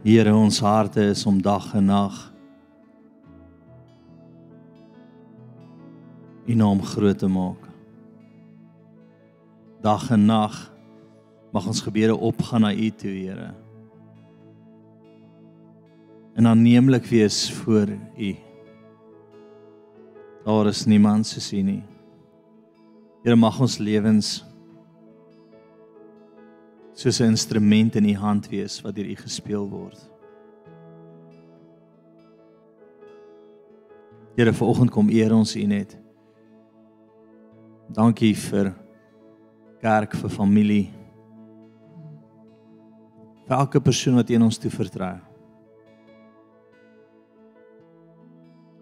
[0.00, 2.14] Here, ons harte is om dag en nag
[6.48, 7.66] U naam groot te maak.
[9.84, 10.56] Dag en nag
[11.52, 13.50] mag ons gebede opgaan na U toe, Here.
[16.34, 18.32] En aanneemlik wees voor U.
[20.48, 21.82] Daar is niemand soos U nie.
[23.20, 24.38] Here mag ons lewens
[27.00, 30.10] soos 'n instrument in u hand wees wat deur u gespeel word.
[34.36, 35.96] Here, vanoggend kom eer ons u net.
[37.88, 38.74] Dankie vir
[39.80, 40.90] kerk vir familie.
[43.46, 45.16] Vir elke persoon wat in ons toe vertrou.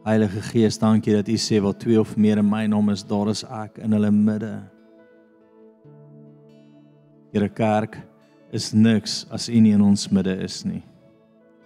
[0.04, 3.28] Heilige Gees, dankie dat u sê wat twee of meer in my naam is, daar
[3.28, 4.70] is ek in hulle midde.
[7.32, 8.07] Here kerk
[8.52, 10.82] is niks as U nie in ons midde is nie.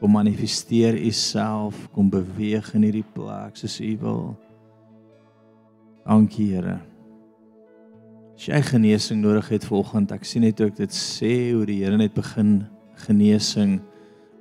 [0.00, 4.25] Kom manifesteer U self, kom beweeg in hierdie plek soos U wil.
[6.03, 6.80] Dankie Here.
[8.34, 11.98] As jy genesing nodig het vanoggend, ek sien net ook dit sê hoe die Here
[12.00, 12.64] net begin
[13.06, 13.78] genesing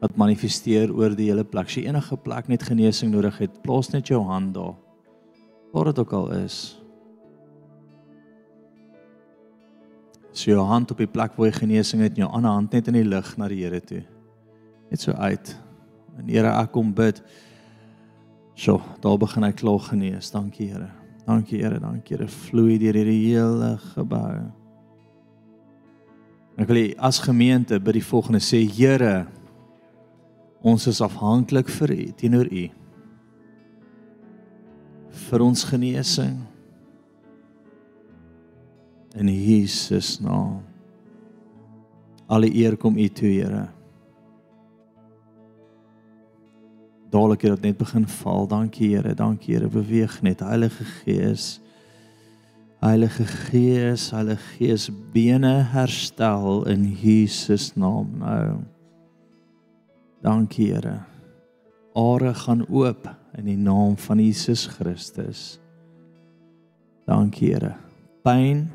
[0.02, 1.70] wat manifesteer oor die hele plek.
[1.70, 4.74] As jy enige plek net genesing nodig het, plaas net jou hand daar.
[5.72, 6.81] Waar dit ook al is.
[10.32, 12.88] So jou hand op die plek waar jy genesing het en jou ander hand net
[12.88, 14.02] in die lug na die Here toe.
[14.92, 15.54] Net so uit.
[16.20, 17.22] En Here, ek kom bid.
[18.56, 20.32] So, daar begin ek klaar genees.
[20.32, 20.90] Dankie Here.
[21.28, 22.30] Dankie Here, dankie Here.
[22.32, 24.42] Vloei deur hierdie hele gebou.
[26.60, 29.26] Ek wil as gemeente by die volgende sê, Here,
[30.62, 32.70] ons is afhanklik vir U teenoor U.
[35.32, 36.40] vir ons genesing
[39.16, 40.62] in Jesus naam.
[42.32, 43.68] Alle eer kom U toe, Here.
[47.12, 48.48] Dadelik het dit net begin val.
[48.48, 49.14] Dankie, Here.
[49.14, 49.68] Dankie, Here.
[49.68, 51.60] Beweeg net, Heilige Gees.
[52.82, 58.64] Heilige Gees, Heilige Gees, bene herstel in Jesus naam nou.
[60.24, 61.04] Dankie, Here.
[61.94, 65.60] Are gaan oop in die naam van Jesus Christus.
[67.06, 67.76] Dankie, Here.
[68.24, 68.72] Pyn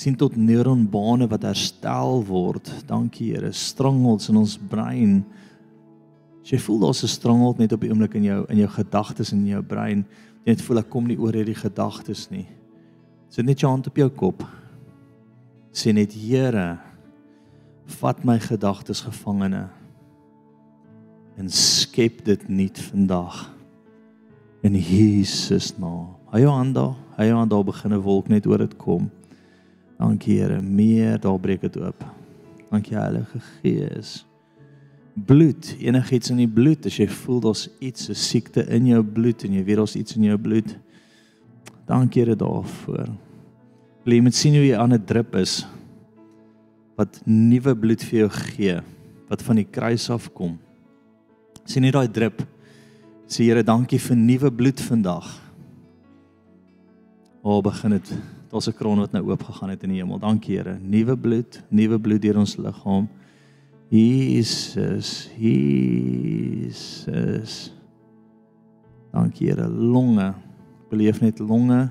[0.00, 2.70] sien tot neuronbane wat herstel word.
[2.88, 3.52] Dankie Here.
[3.52, 5.20] Strangels in ons brein.
[6.40, 9.32] As jy voel daar's 'n strangel net op die oomblik in jou in jou gedagtes
[9.32, 10.06] en in jou brein,
[10.46, 12.46] net voel ek kom nie oor hierdie gedagtes nie.
[13.28, 14.42] Sit net jou hand op jou kop.
[15.72, 16.78] Sê net Here,
[18.00, 19.68] vat my gedagtes gevangene
[21.40, 23.48] en skep dit nuut vandag
[24.66, 26.16] in Jesus naam.
[26.30, 29.10] Hy jou aan daar, hy jou aan daar begin 'n wolk net oor dit kom.
[29.98, 32.04] Dankie Here, meer daar breek dit oop.
[32.70, 34.26] Dankie Heilige Gees.
[35.14, 39.44] Bloed, enigiets in die bloed, as jy voel daar's iets, 'n siekte in jou bloed
[39.44, 40.76] en jy weet daar's iets in jou bloed.
[41.86, 43.08] Dankie Here daarvoor.
[44.04, 45.66] Wil jy met sien hoe jy aan 'n drup is?
[47.00, 48.76] Wat nuwe bloed vir jou gee
[49.30, 50.58] wat van die kruis af kom.
[51.64, 52.42] Sien jy daai drup?
[53.30, 55.28] Sê Here, dankie vir nuwe bloed vandag.
[57.40, 58.08] O, oh, begin dit.
[58.50, 60.18] Daar's 'n kroon wat nou oop gegaan het in die hemel.
[60.18, 60.78] Dankie Here.
[60.82, 63.08] Nuwe bloed, nuwe bloed deur ons liggaam.
[63.88, 66.74] Jesus, Jesus.
[69.12, 69.68] Dankie Here.
[69.68, 70.34] Longe.
[70.90, 71.90] Beleef net longe.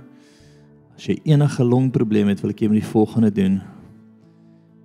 [0.96, 3.62] As jy enige longprobleme het, wil ek jy met die volgende doen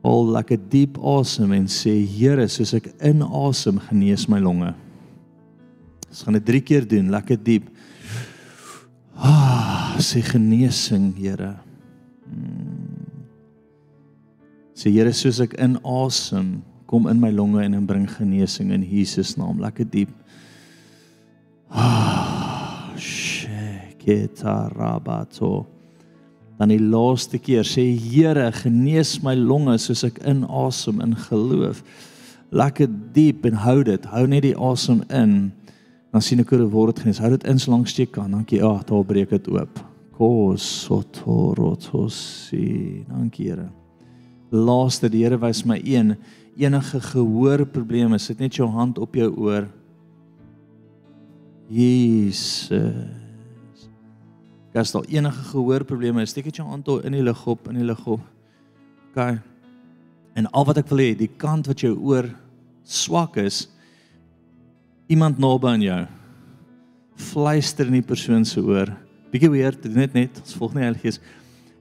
[0.05, 4.75] al lekker diep asem en sê Here, soos ek inasem, genees my longe.
[6.11, 7.65] Ons gaan dit 3 keer doen, lekker diep.
[9.17, 11.55] Ah, sê genesing, Here.
[12.29, 13.25] Hmm.
[14.77, 19.57] Sê Here, soos ek inasem, kom in my longe en bring genesing in Jesus naam.
[19.65, 20.13] Lekker diep.
[21.73, 25.74] Ah, sheketarabato.
[26.59, 31.83] Dan die laaste keer sê Here, genees my longe soos ek inasem in geloof.
[32.55, 34.05] Lekker diep en hou dit.
[34.13, 35.53] Hou net die asem in.
[36.15, 37.23] Dan sien ek hoe dit word genees.
[37.23, 38.31] Hou dit in so lank steek kan.
[38.31, 38.63] Dankie.
[38.63, 39.75] Ag, oh, daar breek dit oop.
[40.15, 42.71] Kosotorotosi.
[43.11, 43.69] Dankie Here.
[44.55, 46.15] Laaste die Here wys my een
[46.55, 49.67] enige gehoorprobleme, sit net jou hand op jou oor.
[51.67, 53.24] Jesus.
[54.75, 57.87] As daar enige gehoorprobleme is, steek dit jou hand in die lug op, in die
[57.87, 58.21] lug op.
[59.13, 59.39] OK.
[60.35, 62.27] En al wat ek wil hê, die kant wat jou oor
[62.83, 63.69] swak is,
[65.07, 66.01] iemand naby aan jou.
[67.31, 68.91] Fluister in die persoon se oor.
[69.31, 71.23] Bietjie weer, dit net ons volg nie Heilige Gees.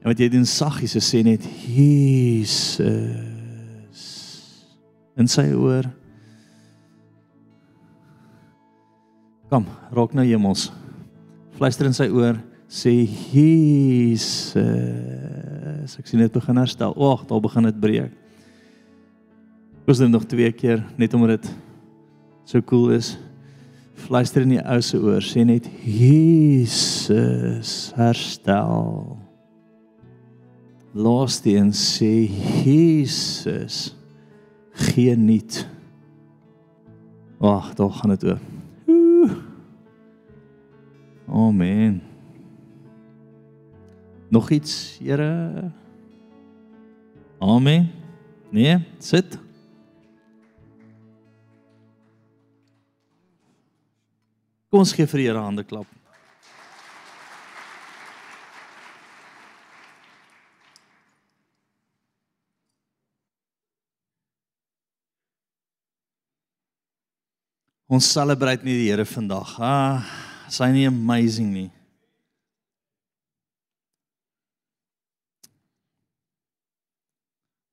[0.04, 2.70] En wat jy doen saggies, sê net Jesus
[5.18, 5.90] in sy oor.
[9.50, 10.70] Kom, raak nou hemels.
[11.58, 12.38] Fluister in sy oor,
[12.74, 14.58] sê Jesus.
[16.00, 16.96] Ek sien dit begin herstel.
[16.98, 18.12] Wag, daar begin dit breek.
[19.84, 21.52] Ons doen nog twee keer net omdat dit
[22.50, 23.18] so cool is.
[24.08, 29.20] Fluister in die ou se oor, sê net Jesus herstel.
[30.94, 32.26] Laaste een sê
[32.64, 33.94] Jesus
[34.94, 35.68] gee niet.
[37.44, 38.42] Wag, daar gaan dit oor.
[41.34, 42.13] Amen.
[44.34, 45.72] Nog iets, Here?
[47.40, 47.92] Amen.
[48.50, 49.38] Nee, sit.
[54.70, 55.86] Kom ons gee vir die Here 'n hande klap.
[67.86, 69.60] Ons celebrate nie die Here vandag.
[69.60, 70.02] Ah,
[70.48, 71.83] is hy nie amazing nie?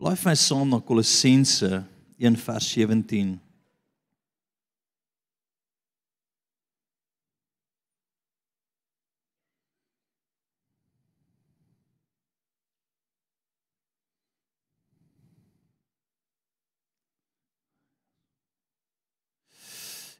[0.00, 1.68] Blaai vir my saam na Kolossense
[2.16, 3.34] 1 vers 17.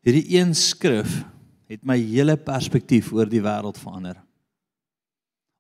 [0.05, 1.23] Hierdie een skrif
[1.73, 4.21] het my hele perspektief oor die wêreld verander.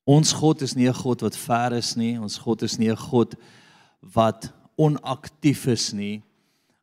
[0.04, 2.20] Ons God is nie 'n God wat ver is nie.
[2.20, 3.34] Ons God is nie 'n God
[4.00, 4.50] wat
[4.80, 6.20] onaktief is nie.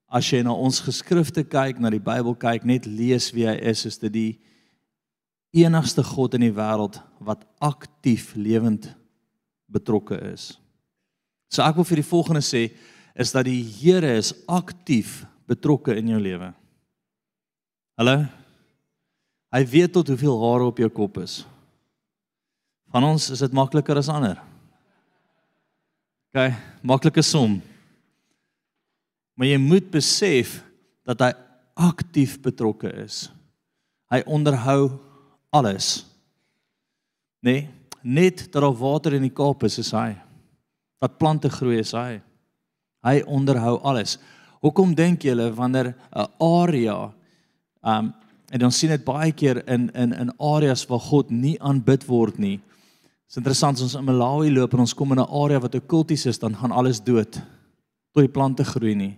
[0.08, 3.84] As jy na ons geskrifte kyk, na die Bybel kyk, net lees wie hy is,
[3.90, 4.32] is dit die
[5.58, 8.92] enigste God in die wêreld wat aktief lewend
[9.72, 10.56] betrokke is.
[11.52, 12.68] So ek wil vir die volgende sê
[13.18, 16.52] is dat die Here is aktief betrokke in jou lewe.
[17.98, 18.20] Hallo.
[19.56, 21.40] Hy weet tot hoeveel hare op jou kop is.
[22.94, 24.38] Van ons is dit makliker as ander.
[26.38, 26.54] OK,
[26.86, 27.56] maklike som.
[29.34, 30.60] Maar jy moet besef
[31.08, 31.32] dat hy
[31.82, 33.24] aktief betrokke is.
[34.14, 35.00] Hy onderhou
[35.50, 36.06] alles.
[37.42, 37.66] Nee,
[38.06, 40.12] net dat daar water in die Kaap is, is hy.
[41.02, 42.20] Dat plante groei is hy.
[43.08, 44.20] Hy onderhou alles.
[44.62, 47.14] Hoekom dink julle wanneer 'n area
[47.82, 48.14] Um
[48.52, 52.38] en ons sien dit baie keer in in in areas waar God nie aanbid word
[52.38, 52.60] nie.
[53.28, 55.76] Dit is interessant as ons in Malawi loop en ons kom in 'n area wat
[55.76, 57.32] okkulties is, dan gaan alles dood
[58.14, 59.18] tot die plante groei nie.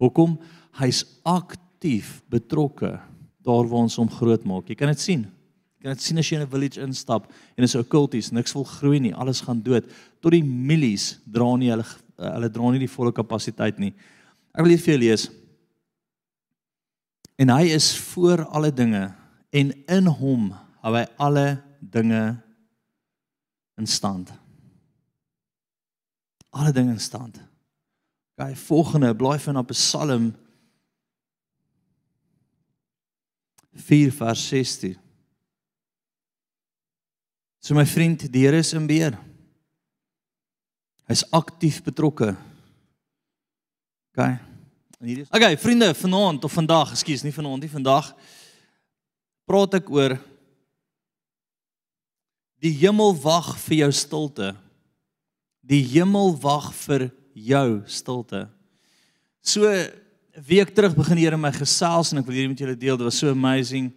[0.00, 0.38] Hoekom?
[0.72, 3.00] Hy's aktief betrokke
[3.42, 4.68] daar waar ons hom groot maak.
[4.68, 5.22] Jy kan dit sien.
[5.78, 8.64] Jy kan dit sien as jy in 'n village instap en is okkulties, niks wil
[8.64, 9.84] groei nie, alles gaan dood.
[10.20, 11.84] Tot die mielies dra nie hulle
[12.18, 13.94] hulle dra nie die volle kapasiteit nie.
[14.54, 15.30] Ek wil hier vir julle lees
[17.36, 19.10] En hy is voor alle dinge
[19.52, 20.48] en in hom
[20.80, 21.46] hou hy alle
[21.80, 22.20] dinge
[23.76, 24.32] in stand.
[26.50, 27.40] Alle dinge in stand.
[28.36, 30.34] Gaan volgende blaai van op Psalm
[33.72, 34.96] 4 vers 16.
[37.58, 39.18] So my vriend, die Here is in beheer.
[41.06, 42.36] Hy's aktief betrokke.
[44.14, 44.22] OK.
[45.00, 48.14] En hier is Okay, vriende, vanaand of vandag, ekskuus, nie vanaand nie, vandag
[49.46, 50.16] praat ek oor
[52.62, 54.54] die hemel wag vir jou stilte.
[55.66, 58.46] Die hemel wag vir jou stilte.
[59.44, 59.68] So
[60.46, 62.98] week terug begin die Here my gesels en ek wil hierdie met julle deel.
[62.98, 63.90] Dit was so amazing.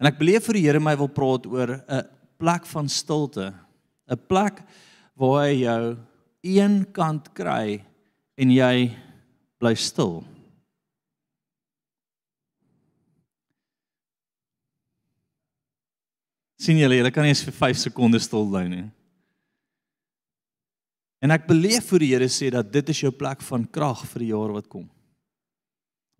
[0.00, 2.02] En ek beleef vir die Here my wil praat oor 'n
[2.38, 3.52] plek van stilte.
[4.10, 4.62] 'n Plek
[5.16, 5.96] waar hy jou
[6.42, 7.84] een kant kry
[8.36, 8.90] en jy
[9.58, 10.24] bly stil.
[16.64, 18.84] Sien julle, julle kan nie eens vir 5 sekondes stil bly nie.
[21.24, 24.26] En ek beleef vir die Here sê dat dit is jou plek van krag vir
[24.26, 24.84] die jaar wat kom.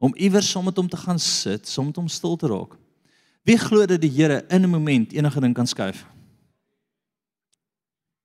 [0.01, 2.79] Om iewers saam met hom te gaan sit, saam met hom stil te raak.
[3.45, 6.07] Wie glo dat die Here in 'n oomblik enige ding kan skuif?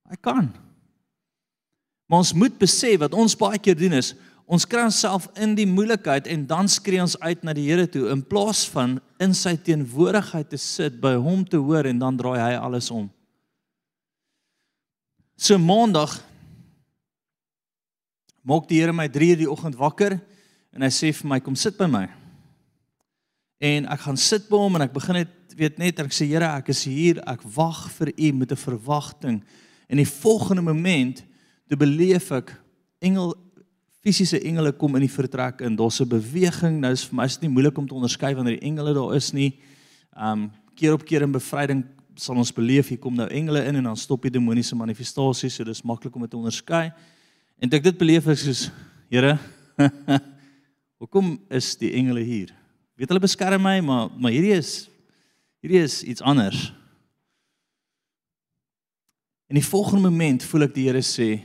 [0.10, 0.50] Hy kan.
[2.08, 4.16] Maar ons moet besef wat ons baie keer doen is
[4.50, 8.08] ons kry onsself in die moeilikheid en dan skree ons uit na die Here toe
[8.10, 12.40] in plaas van in sy teenwoordigheid te sit by hom te hoor en dan draai
[12.42, 13.06] hy alles om.
[15.38, 16.18] So maandag
[18.42, 20.18] maak die Here my 3:00 die oggend wakker
[20.74, 22.08] en hy sê vir my kom sit by my.
[23.62, 26.50] En ek gaan sit by hom en ek begin net weet net ek sê Here
[26.58, 29.44] ek is hier ek wag vir u met 'n verwagting
[29.90, 31.22] en die volgende oomblik
[31.70, 32.58] toe beleef ek
[33.00, 33.36] engel
[34.04, 36.80] fisiese engele kom in die vertrek en daar's 'n beweging.
[36.80, 39.16] Nou is vir my is dit nie moeilik om te onderskei wanneer die engele daar
[39.16, 39.60] is nie.
[40.16, 41.84] Um keer op keer in bevryding
[42.16, 45.64] sal ons beleef hier kom nou engele in en dan stop die demoniese manifestasies, so
[45.64, 46.92] dis maklik om dit te onderskei.
[47.60, 48.70] En ek dit beleef ek soos
[49.10, 49.40] Here,
[51.02, 52.52] hoekom is die engele hier?
[52.94, 54.90] Weet hulle beskerm my, maar maar hierdie is
[55.64, 56.70] hierdie is iets anders.
[59.50, 61.40] En die volgende oomblik voel ek die Here sê,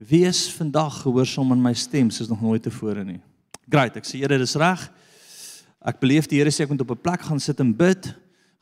[0.00, 3.18] Wees vandag gehoorsaam aan my stem soos nog nooit tevore nie.
[3.68, 4.86] Great, ek sê Here, dis reg.
[5.84, 8.08] Ek beleef die Here sê ek moet op 'n plek gaan sit en bid.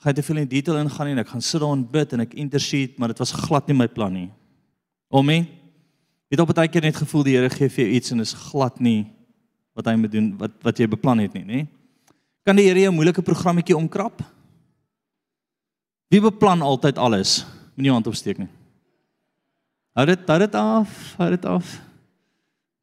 [0.03, 2.21] Gaan te veel in detail ingaan nie en ek gaan sit daar en bid en
[2.21, 4.31] ek intercede, maar dit was glad nie my plan nie.
[5.11, 5.47] Amen.
[6.29, 8.81] Het op 'n tydjie net gevoel die Here gee vir jou iets en is glad
[8.81, 9.07] nie
[9.75, 11.67] wat hy moet doen wat wat jy beplan het nie, nê?
[12.45, 14.23] Kan die Here jou moeilike programmetjie omkrap?
[16.11, 17.47] Wie beplan altyd alles?
[17.77, 18.49] Moenie hand opsteek nie.
[19.99, 21.71] Hou dit, hou dit af, hou dit af.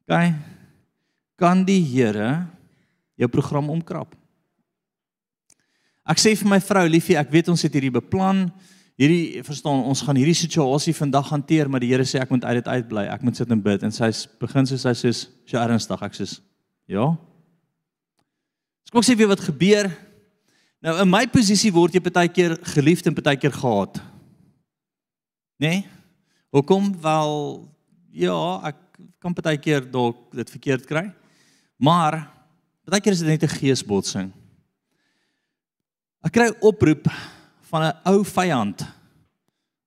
[0.04, 0.16] OK.
[1.40, 2.44] Kan die Here
[3.16, 4.12] jou program omkrap?
[6.04, 8.44] Ek sê vir my vrou Liefie, ek weet ons het hierdie beplan.
[9.00, 12.60] Hierdie verstaan, ons gaan hierdie situasie vandag hanteer, maar die Here sê ek moet uit
[12.60, 13.06] dit uitbly.
[13.08, 14.12] Ek moet sit en bid en sy
[14.44, 15.16] begin soos sy sê,
[15.48, 16.40] "Sy ernstig." Ek sê,
[16.86, 17.16] "Ja."
[18.92, 19.90] Ek sê weer wat gebeur.
[20.82, 24.02] Nou in my posisie word jy baie keer geliefd en baie keer gehaat.
[25.58, 25.80] Né?
[25.80, 25.95] Nee?
[26.56, 26.88] Hoekom?
[27.04, 27.32] Wel
[28.16, 28.78] ja, ek
[29.20, 31.10] kan baie keer dalk dit verkeerd kry.
[31.76, 32.22] Maar
[32.88, 34.30] baie keer is dit net 'n geesbotsing.
[36.24, 37.12] Ek kry oproep
[37.68, 38.80] van 'n ou vyand.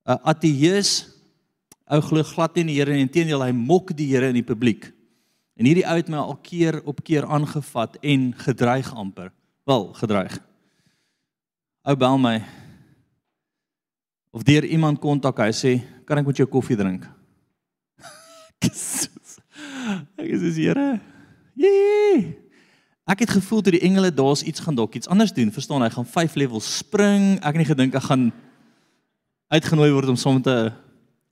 [0.05, 1.09] 'n Ateïs.
[1.89, 3.01] Ou glo glad nie in die Here nie.
[3.01, 4.93] Inteendeel, hy mok die Here in die publiek.
[5.57, 9.31] En hierdie ou het my al keer op keer aangevat en gedreig amper.
[9.65, 10.37] Wel, gedreig.
[11.83, 12.58] Ou bel my.
[14.29, 15.71] Of deur iemand kontak, hy sê
[16.05, 17.07] kan ek met jou koffie drink?
[20.21, 20.99] ek is dis Here.
[21.57, 22.35] Jee.
[23.09, 25.49] Ek het gevoel toe die engele daar's iets gaan dalk iets anders doen.
[25.53, 27.39] Verstaan, hy gaan 5 levels spring.
[27.41, 28.29] Ek het nie gedink ek gaan
[29.49, 30.73] uitgenooi word om saam met 'n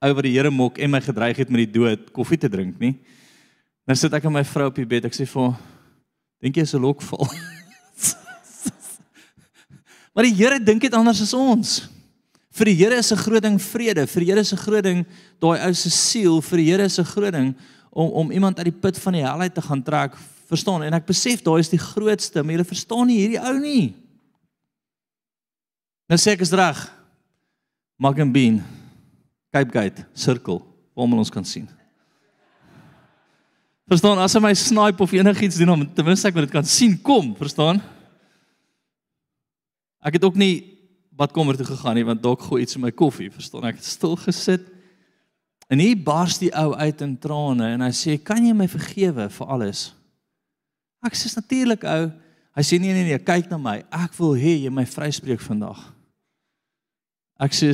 [0.01, 2.79] ou wat die Here mok en my gedreig het met die dood koffie te drink
[2.79, 2.97] nie.
[3.85, 5.05] Nou sit ek en my vrou op die bed.
[5.05, 5.53] Ek sê vir
[6.41, 7.25] dink jy is 'n lokval?
[10.13, 11.96] maar die Here dink dit anders as ons.
[12.57, 15.05] Vir die Here is 'n groot ding vrede, vir die Here is 'n groot ding
[15.39, 17.55] daai ou se siel, vir die Here is 'n groot ding
[17.91, 20.15] om om iemand uit die put van die hel uit te gaan trek.
[20.47, 20.83] Verstaan?
[20.83, 23.95] En ek besef daai is die grootste, maar jy verstaan nie hierdie ou nie.
[26.09, 26.93] Nou sê ek is reg.
[27.99, 28.63] Magan Bean,
[29.51, 30.61] Cape Gate, sirkel,
[30.95, 31.67] waar ons kan sien.
[33.87, 36.65] Verstaan, as hy my snipe of enigiets doen om ten minste ek wil dit kan
[36.65, 37.81] sien kom, verstaan?
[40.03, 40.76] Ek het ook nie
[41.17, 43.79] badkamer toe gegaan nie want dalk gooi iets in my koffie, verstaan ek?
[43.81, 44.67] Het stil gesit.
[45.67, 49.29] En hier bars die ou uit in trane en hy sê, "Kan jy my vergewe
[49.29, 49.93] vir alles?"
[51.05, 52.11] Ek sê natuurlik ou.
[52.57, 53.83] Hy sê nee nee nee, kyk na my.
[53.91, 55.77] Ek wil hê jy my vryspreek vandag.
[57.39, 57.69] Ek sê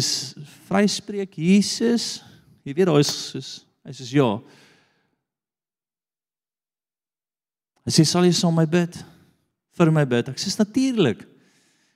[0.67, 2.21] vryspreek Jesus.
[2.63, 4.27] Jy weet daai is soos hy sê ja.
[7.83, 8.95] Hy sê sal jy saam my bid?
[9.75, 10.29] Vir my bid.
[10.31, 11.32] Ek sê natuurlik.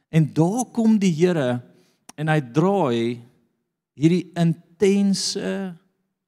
[0.09, 1.59] En daar kom die Here
[2.17, 3.19] en hy draai
[3.97, 5.51] hierdie intense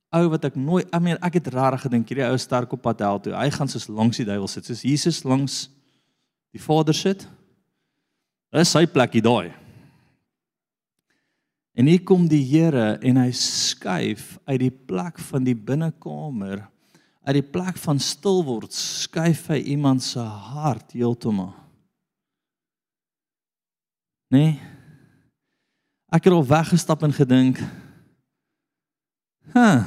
[0.09, 3.03] ou wat ek nooit I mean ek het rarig gedink hierdie ou sterk op pad
[3.05, 3.35] hel toe.
[3.37, 5.67] Hy gaan soos langs die duiwel sit, soos Jesus langs
[6.53, 7.25] die Vader sit.
[8.49, 9.53] Dit is sy plekkie daai.
[11.77, 16.65] En hier kom die Here en hy skuif uit die plek van die binnekamer,
[17.23, 21.53] uit die plek van stil word, skuif hy iemand se hart heeltemal
[24.29, 24.37] nê?
[24.37, 24.59] Nee?
[26.09, 27.59] Ek het al weggestap en gedink,
[29.53, 29.69] "Ha.
[29.69, 29.83] Huh.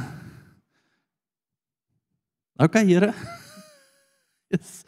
[2.57, 3.15] Okay, Here.
[4.53, 4.85] Yes.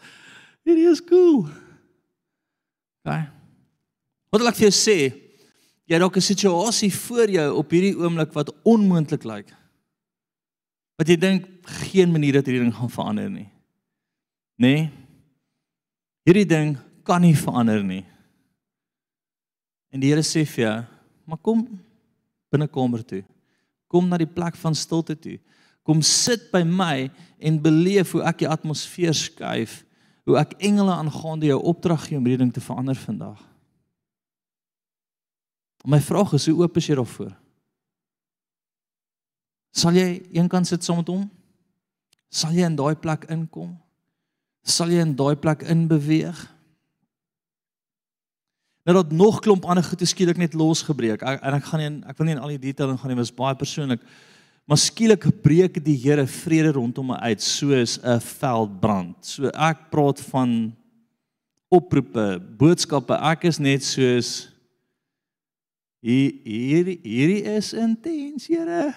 [0.62, 1.48] Hierdie is cool."
[3.04, 3.26] Okay.
[4.30, 4.98] Wat wil ek vir jou sê?
[5.86, 9.52] Jy dalk 'n situasie voor jou op hierdie oomblik wat onmoontlik lyk.
[10.96, 11.44] Wat jy dink
[11.86, 13.50] geen manier dat hierdie ding gaan verander nie.
[14.56, 14.74] Nê?
[14.74, 14.90] Nee?
[16.24, 18.04] Hierdie ding kan nie verander nie.
[19.94, 20.76] En die Here sê vir jou,
[21.30, 21.62] maar kom
[22.50, 23.22] binne kamer toe.
[23.86, 25.36] Kom na die plek van stilte toe.
[25.86, 27.06] Kom sit by my
[27.38, 29.82] en beleef hoe ek die atmosfeer skuif,
[30.26, 33.38] hoe ek engele aangaande jou opdrag gee om hierdie ding te verander vandag.
[35.84, 37.34] My vraag is, hoe oop is jy daarvoor?
[39.74, 41.26] Sal jy eenkant sit saam met hom?
[42.32, 43.74] Sal jy in daai plek inkom?
[44.64, 46.40] Sal jy in daai plek inbeweeg?
[48.84, 51.22] Nou dat nog klomp ander goed skielik net losgebreek.
[51.24, 53.24] Ek, en ek gaan nie ek wil nie in al die detail ingaan nie, dit
[53.24, 54.02] was baie persoonlik.
[54.68, 59.16] Maar skielik breek die Here vrede rondom my uit soos 'n veldbrand.
[59.24, 60.76] So ek praat van
[61.68, 63.14] oproepe, boodskappe.
[63.14, 64.50] Ek is net soos
[66.00, 68.94] hier hier hierdie is intens, Here.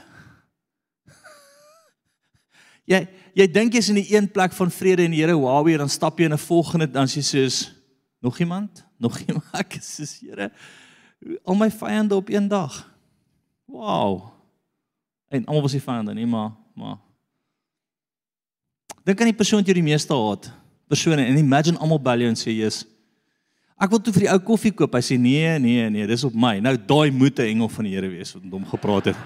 [2.91, 5.77] jy jy dink jy's in die een plek van vrede en die Here, wow, en
[5.77, 7.71] dan stap jy in 'n volgende dan jy soos
[8.19, 8.86] nog iemand?
[8.97, 10.51] Nog iemand ek sê Here
[11.43, 12.93] al my vyande op een dag.
[13.65, 14.29] Wow.
[15.27, 16.97] En almal was die vyande nie, maar maar
[19.07, 20.51] Dink aan die persoon wat jy die meeste haat.
[20.91, 22.85] Persone en imagine almal bel jou en sê jy's
[23.77, 24.95] Ek wil toe vir die ou koffie koop.
[24.97, 26.57] Hy sê nee, nee, nee, dis op my.
[26.65, 29.17] Nou daai moet 'n engel van die Here wees wat met hom gepraat het.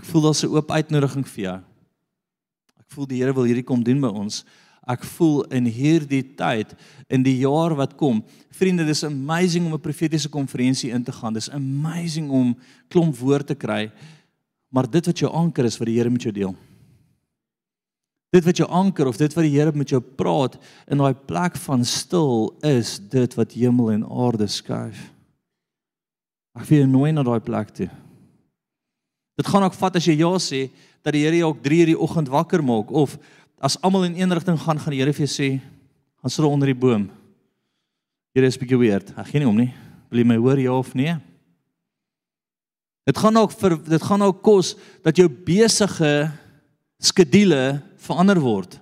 [0.00, 1.60] Ek voel daar's 'n oop uitnodiging vir jou.
[2.96, 4.40] Voel die Here wil hierdie kom doen by ons.
[4.88, 6.72] Ek voel in hierdie tyd
[7.12, 8.22] in die jaar wat kom.
[8.54, 11.34] Vriende, dis amazing om 'n profetiese konferensie in te gaan.
[11.34, 12.56] Dis amazing om
[12.88, 13.92] klomp woord te kry.
[14.72, 16.54] Maar dit wat jou anker is wat die Here met jou deel.
[18.32, 20.56] Dit wat jou anker of dit wat die Here met jou praat
[20.88, 25.12] in daai plek van stil is dit wat hemel en aarde skuif.
[26.56, 27.90] Ek wil jou nooi na daai plek toe.
[29.36, 30.70] Dit gaan ook vat as jy ja sê
[31.06, 33.18] dat die Here jou ook 3:00 die oggend wakker maak of
[33.62, 35.60] as almal in een rigting gaan gaan die Here vir jou sê
[36.20, 37.10] gaan sit onder die boom.
[38.34, 39.12] Here is bietjie weird.
[39.16, 39.72] Ag geen nie om nie.
[40.10, 41.14] Wil jy my hoor ja of nee?
[43.06, 46.32] Dit gaan ook vir dit gaan ook kos dat jou besige
[46.98, 48.80] skedule verander word.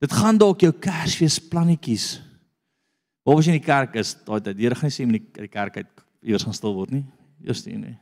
[0.00, 2.22] Dit gaan dalk jou Kersfees plannetjies.
[3.22, 4.56] Waar was jy in die kerk is daai tyd?
[4.56, 7.04] Die Here gaan nie sê in die kerk uit eers gaan stil word nie.
[7.44, 7.98] Eers nie nie.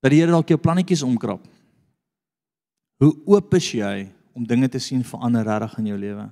[0.00, 1.42] Dat die Here dalk jou plannetjies omkrap.
[3.02, 6.26] Hoe oop is jy om dinge te sien verander regtig in jou lewe?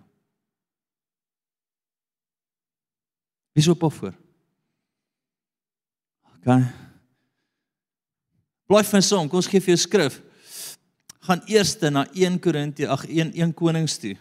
[3.53, 4.15] Wie sou poffer?
[6.33, 6.49] OK.
[8.71, 10.21] Bly vir son, kom ons gee vir jou skrif.
[11.23, 14.17] Gaan eers na 1 Korintië, ag 1 1 Konings toe.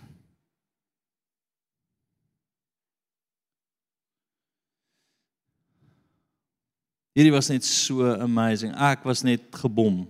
[7.15, 8.71] Hierdie was net so amazing.
[8.75, 10.05] Ek was net gebom.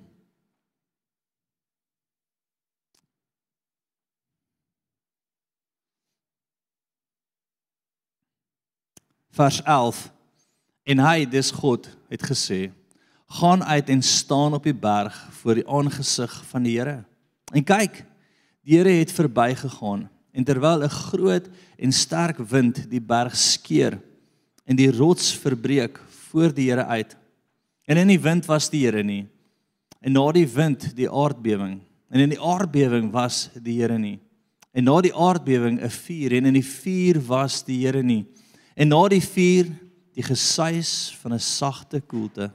[9.32, 10.12] Vers 11
[10.92, 12.70] en hy dis God het gesê
[13.40, 17.04] gaan uit en staan op die berg voor die aangesig van die Here.
[17.56, 18.02] En kyk
[18.62, 24.00] die Here het verbygegaan en terwyl 'n groot en sterk wind die berg skeur
[24.66, 27.16] en die rots verbreek voor die Here uit.
[27.88, 29.28] En in die wind was die Here nie.
[30.02, 31.80] En na die wind die aardbewing.
[32.10, 34.20] En in die aardbewing was die Here nie.
[34.74, 38.26] En na die aardbewing 'n vuur en in die vuur was die Here nie
[38.76, 39.72] En na die vuur
[40.16, 42.52] die gesuis van 'n sagte koelte.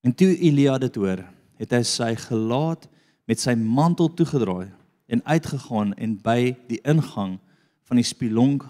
[0.00, 1.24] En toe Elia dit hoor,
[1.58, 2.88] het hy sy gelaat
[3.26, 4.70] met sy mantel toegedraai
[5.06, 7.38] en uitgegaan en by die ingang
[7.82, 8.66] van die spilonk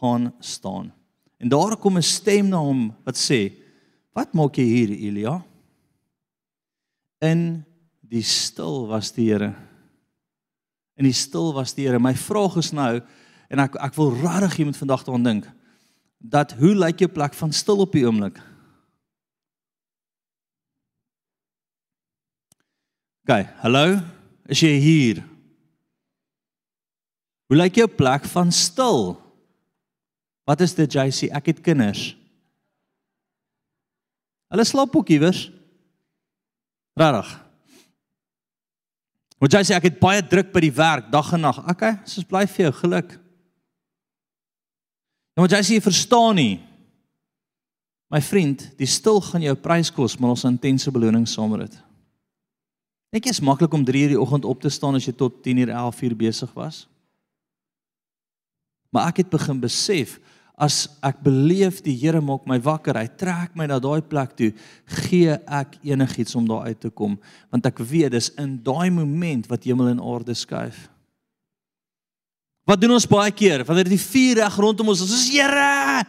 [0.00, 0.92] gaan staan.
[1.38, 3.52] En daar kom 'n stem na hom wat sê:
[4.12, 5.44] "Wat maak jy hier, Elia?"
[7.20, 7.64] In
[8.00, 9.54] die stil was die Here.
[10.96, 11.98] In die stil was die Here.
[11.98, 13.00] My vraag is nou,
[13.54, 15.46] En ek ek wil regtig moet vandag daaraan dink
[16.18, 18.38] dat hoe lyk jou plek van stil op die oomblik?
[23.24, 24.00] OK, hallo.
[24.48, 25.20] Is jy hier?
[27.48, 29.14] Hoe lyk jou plek van stil?
[30.48, 31.30] Wat is dit JC?
[31.32, 32.12] Ek het kinders.
[34.52, 35.46] Hulle slaap ook iewers.
[36.98, 37.30] Regtig.
[39.40, 41.60] Want jy sê ek het baie druk by die werk dag en nag.
[41.68, 43.20] Okay, soos bly vir jou geluk.
[45.34, 46.54] Nou want jy sê jy verstaan nie.
[48.14, 51.80] My vriend, die stil gaan jou prys kos, maar ons intense beloning saam met dit.
[53.14, 55.42] Dink jy is maklik om 3 uur die oggend op te staan as jy tot
[55.42, 56.84] 10 uur 11 uur besig was?
[58.94, 60.20] Maar ek het begin besef
[60.54, 64.52] as ek beleef die Here maak my wakker, hy trek my na daai plek toe,
[65.02, 67.16] gee ek enigiets om daar uit te kom,
[67.50, 70.84] want ek weet dis in daai moment wat hemel en aarde skuif.
[72.64, 75.12] Wat doen ons baie keer wanneer die vuur reg rondom ons is?
[75.12, 76.04] Ons sê Here,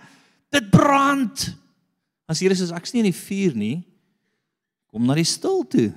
[0.55, 1.49] dit brand.
[2.31, 3.75] As Here sê ek is nie in die vuur nie,
[4.87, 5.89] kom na die stil toe.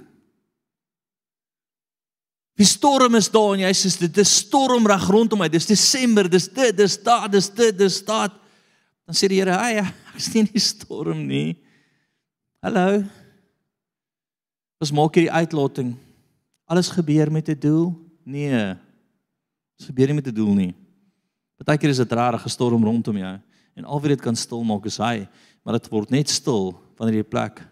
[2.58, 5.46] Die storm is daar en jy sê dit is storm reg rondom my.
[5.52, 8.34] Dis Desember, dis dit, dis daad, dis dit, dis daad.
[9.06, 11.56] Dan sê die Here, "Ag, ek sien nie storm nie."
[12.60, 13.04] Hallo.
[14.82, 15.96] Ons maak hierdie uitlating.
[16.66, 17.94] Alles gebeur met 'n doel?
[18.24, 18.87] Nee.
[19.78, 20.74] Dit gebeur nie met 'n doel nie.
[21.56, 23.40] Partykeer is dit rare gestorm rondom jou
[23.76, 25.28] en al wie dit kan stil maak is hy,
[25.64, 27.62] maar dit word net stil wanneer jy plek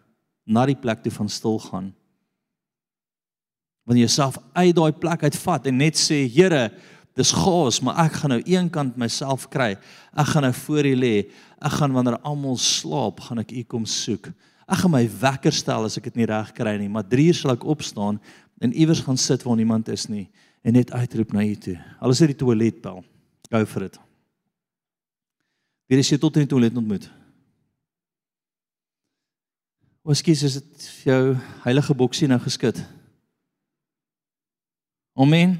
[0.47, 1.95] na die plek toe van stil gaan
[3.87, 6.71] wanneer jy jouself uit daai plek uitvat en net sê Here,
[7.17, 9.77] dis gaas, maar ek gaan nou eenkant myself kry.
[10.13, 11.15] Ek gaan nou voor U lê.
[11.63, 14.29] Ek gaan wanneer almal slaap, gaan ek U kom soek.
[14.67, 17.39] Ek gaan my wekker stel as ek dit nie reg kry nie, maar 3 uur
[17.39, 18.19] sal ek opstaan
[18.61, 20.27] en iewers gaan sit waar niemand is nie
[20.67, 21.77] en net uitroep na U toe.
[22.03, 23.05] Al is dit die toiletbel.
[23.53, 24.01] Gou vir dit.
[25.87, 27.07] Wie is jy tot in die toilet ontmoet?
[30.07, 31.21] Oskies is dit jou
[31.65, 32.81] heilige boksie nou geskit.
[35.19, 35.57] Amen.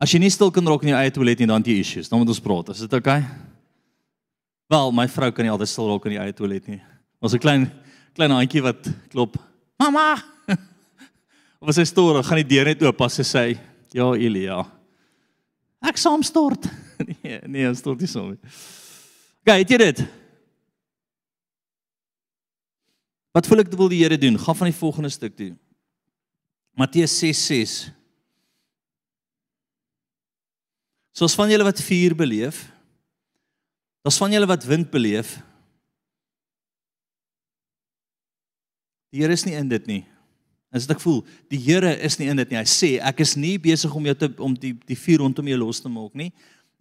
[0.00, 2.08] As jy nie stil kan raak in jou eie toilet nie, dan het jy issues.
[2.08, 2.72] Dan moet ons praat.
[2.72, 3.20] Is dit oukei?
[3.20, 3.46] Okay?
[4.68, 6.80] Wel, my vrou kan nie altyd stil raak in die eie toilet nie.
[7.24, 7.70] Ons 'n klein
[8.14, 9.36] klein handjie wat klop.
[9.78, 10.37] Mamma.
[11.58, 13.44] Of sy stoor, gaan die deur net oop as sy sê,
[13.92, 14.64] "Ja, Elia."
[15.82, 16.66] Ek saam stort.
[17.22, 18.40] nee, nee, ons stort nie saam nie.
[19.46, 20.02] Gaan, het jy dit?
[23.34, 24.38] Wat voel ek wil die Here doen?
[24.38, 25.52] Gaan van die volgende stuk toe.
[26.78, 27.94] Matteus 6:6
[31.18, 32.60] Soos van julle wat vuur beleef,
[34.06, 35.40] daar's van julle wat wind beleef.
[39.10, 40.04] Die Here is nie in dit nie.
[40.72, 42.60] As dit ek voel, die Here is nie in dit nie.
[42.60, 45.58] Hy sê ek is nie besig om jou te om die die vuur rondom jou
[45.64, 46.30] los te maak nie.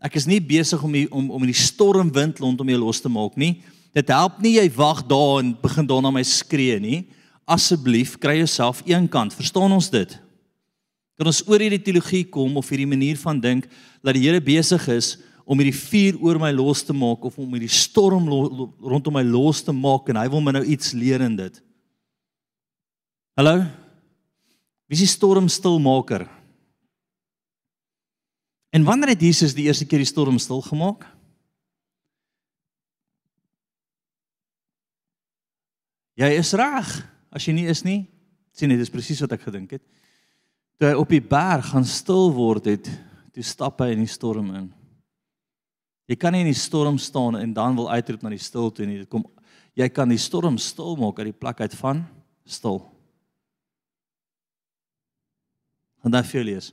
[0.03, 3.37] Ek is nie besig om die, om om die stormwind rondom jou los te maak
[3.39, 3.61] nie.
[3.95, 7.05] Dit help nie jy wag daar en begin daar na my skree nie
[7.47, 9.35] asseblief kry jouself eenkant.
[9.35, 10.17] Verstaan ons dit?
[11.17, 13.65] Kan ons oor hierdie teologie kom of hierdie manier van dink
[14.03, 15.15] dat die Here besig is
[15.47, 19.63] om hierdie vuur oor my los te maak of om hierdie storm rondom my los
[19.63, 21.63] te maak en hy wil my nou iets leer in dit.
[23.37, 23.59] Hallo?
[24.89, 26.23] Wie is die stormstilmaker?
[28.73, 31.05] En wanneer het Jesus die eerste keer die storm stil gemaak?
[36.17, 36.89] Jy is reg
[37.29, 38.07] as jy nie is nie.
[38.57, 39.83] sien jy dis presies wat ek gedink het.
[40.81, 42.89] Toe hy op die berg gaan stil word het,
[43.29, 44.71] toe stap hy in die storm in.
[46.09, 49.03] Jy kan nie in die storm staan en dan wil uitroep na die stilte nie.
[49.03, 49.27] Dit kom
[49.77, 52.01] jy kan die storm stil maak uit die plek uit van
[52.49, 52.81] stil.
[56.07, 56.71] En dan vir lees.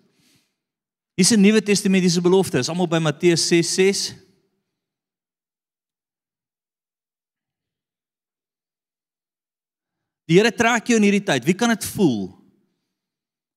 [1.19, 2.59] Dis 'n Nuwe Testamentiese belofte.
[2.59, 4.15] Is almal by Matteus 6:6.
[10.27, 11.45] Die Here trek jou in hierdie tyd.
[11.45, 12.33] Wie kan dit voel?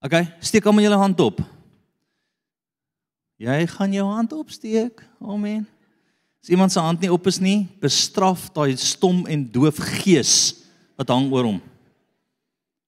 [0.02, 1.40] OK, steek almal julle hand op.
[3.38, 5.06] Jy gaan jou hand opsteek.
[5.22, 5.68] Amen.
[6.42, 10.66] As iemand se hand nie op is nie, bestraf daai stom en doof gees
[10.98, 11.62] wat hang oor hom.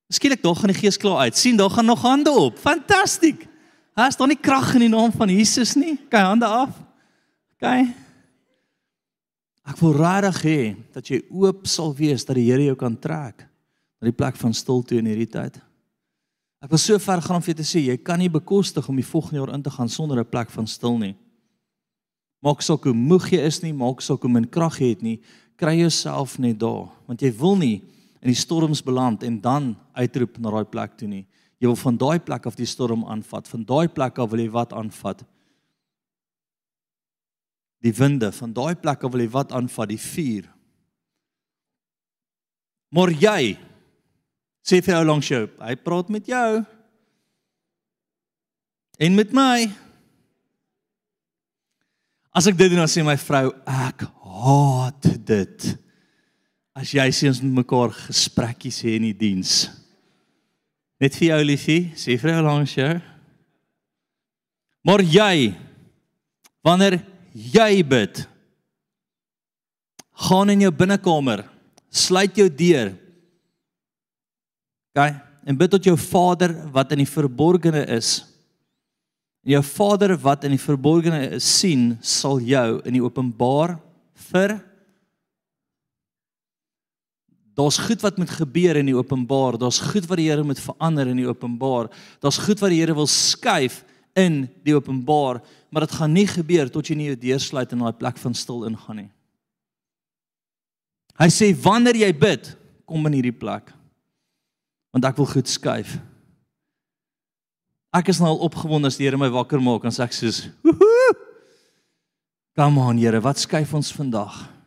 [0.09, 1.37] Skielik daar gaan die gees klaar uit.
[1.37, 2.57] sien daar gaan nog hande op.
[2.57, 3.45] Fantasties.
[3.93, 5.97] Has daar nie krag in die naam van Jesus nie?
[6.09, 6.71] Kyk hande af.
[7.57, 7.67] OK.
[9.69, 10.59] Ek wil regtig hê
[10.95, 13.43] dat jy oop sal wees dat die Here jou kan trek
[13.99, 15.59] na die plek van stilte in hierdie tyd.
[16.63, 18.97] Ek wil so ver gaan om vir jou te sê jy kan nie bekostig om
[18.97, 21.15] die volgende jaar in te gaan sonder 'n plek van stil nie.
[22.41, 25.19] Maak saak hoe moeg jy is nie, maak saak hoe min krag jy het nie,
[25.57, 27.83] kry jouself net daar, want jy wil nie
[28.19, 31.25] in die storms beland en dan uitroep na daai plek toe nie.
[31.59, 34.49] Jy wil van daai plek af die storm aanvat, van daai plek af wil jy
[34.51, 35.23] wat aanvat?
[37.83, 39.91] Die winde, van daai plek af wil jy wat aanvat?
[39.91, 40.47] Die vuur.
[42.95, 43.57] Maar jy
[44.69, 46.61] Sê vir jou langs jou, hy praat met jou.
[48.99, 49.69] En met my.
[52.35, 55.69] As ek dit doen dan sê my vrou, ek haat dit.
[56.79, 59.67] As jy sê ons met mekaar gesprekkies hê in die diens.
[60.99, 62.91] Net vir jou liefie, sê vir jou langs jou.
[64.87, 65.33] Maar jy
[66.63, 67.01] wanneer
[67.35, 68.21] jy bid,
[70.29, 71.43] gaan in jou binnekamer,
[71.91, 72.93] sluit jou deur.
[74.91, 75.03] OK?
[75.47, 78.21] En bid tot jou Vader wat in die verborgene is.
[79.43, 83.75] En jou Vader wat in die verborgene is, sien, sal jou in die openbaar
[84.31, 84.59] vir
[87.59, 89.57] Daar's goed wat moet gebeur in die openbaar.
[89.59, 91.89] Daar's goed wat die Here moet verander in die openbaar.
[92.23, 93.81] Daar's goed wat die Here wil skuif
[94.15, 97.83] in die openbaar, maar dit gaan nie gebeur tot jy nie jou deur sluit in
[97.83, 99.09] daai plek van stil ingaan nie.
[101.19, 102.53] Hy sê wanneer jy bid,
[102.87, 103.73] kom in hierdie plek.
[104.95, 105.97] Want ek wil goed skuif.
[107.93, 110.47] Ek is nou al opgewonde as die Here my wakker maak en sê ek soos,
[112.55, 114.58] "Kom aan Here, wat skuif ons vandag?"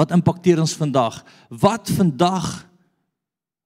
[0.00, 1.20] Wat impakteer ons vandag?
[1.52, 2.46] Wat vandag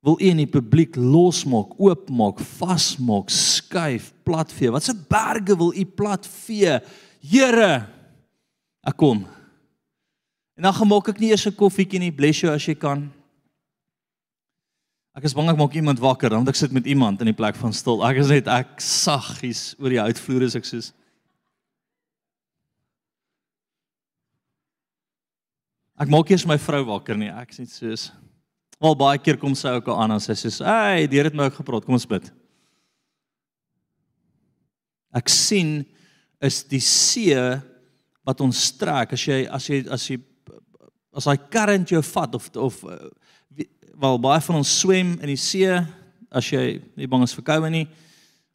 [0.05, 4.73] wil u in die publiek losmaak, oopmaak, vasmaak, skuif, platvee?
[4.75, 6.81] Watse berge wil u platvee?
[7.23, 7.71] Here,
[8.83, 9.23] ek kom.
[10.59, 13.11] En dan gemaak ek nie eers 'n koffietjie nie, bless you as jy kan.
[15.15, 17.55] Ek is bang ek maak iemand wakker, want ek sit met iemand in die plek
[17.55, 18.03] van stil.
[18.03, 20.93] Ek is net ek saggies oor die uitvloer is ek soos
[25.95, 27.31] Ek maak eers my vrou wakker nie.
[27.31, 28.09] Ek sê soos
[28.85, 31.45] al baie keer kom sy ook aan en sy sê, "Hey, die Here het my
[31.45, 31.85] ook gepraat.
[31.87, 32.31] Kom ons bid."
[35.15, 35.87] Ek sien
[36.43, 37.35] is die see
[38.27, 40.19] wat ons trek as jy as jy as jy
[41.15, 42.85] as hy current jou vat of of
[43.95, 45.71] wel baie van ons swem in die see
[46.33, 47.89] as jy nie bang is vir koue nie.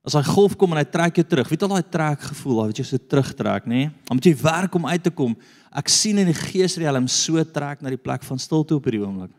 [0.10, 1.50] As hy golf kom en hy trek jou terug.
[1.52, 3.84] Weet al daai trek gevoel, daai wat jy so terugtrek, nê?
[4.08, 5.36] Dan moet jy werk om uit te kom.
[5.70, 9.30] Ek sien in die geesriem so trek na die plek van stilte op hierdie oomblik.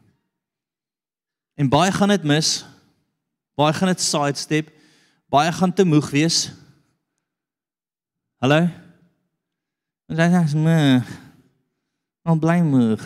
[1.59, 2.52] En baie gaan dit mis.
[3.59, 4.70] Baie gaan dit sidestep.
[5.26, 6.38] Baie gaan te moeg wees.
[8.38, 8.70] Hallo?
[10.06, 11.04] Dan sê ek, "Man,
[12.24, 13.02] nou bly moeg."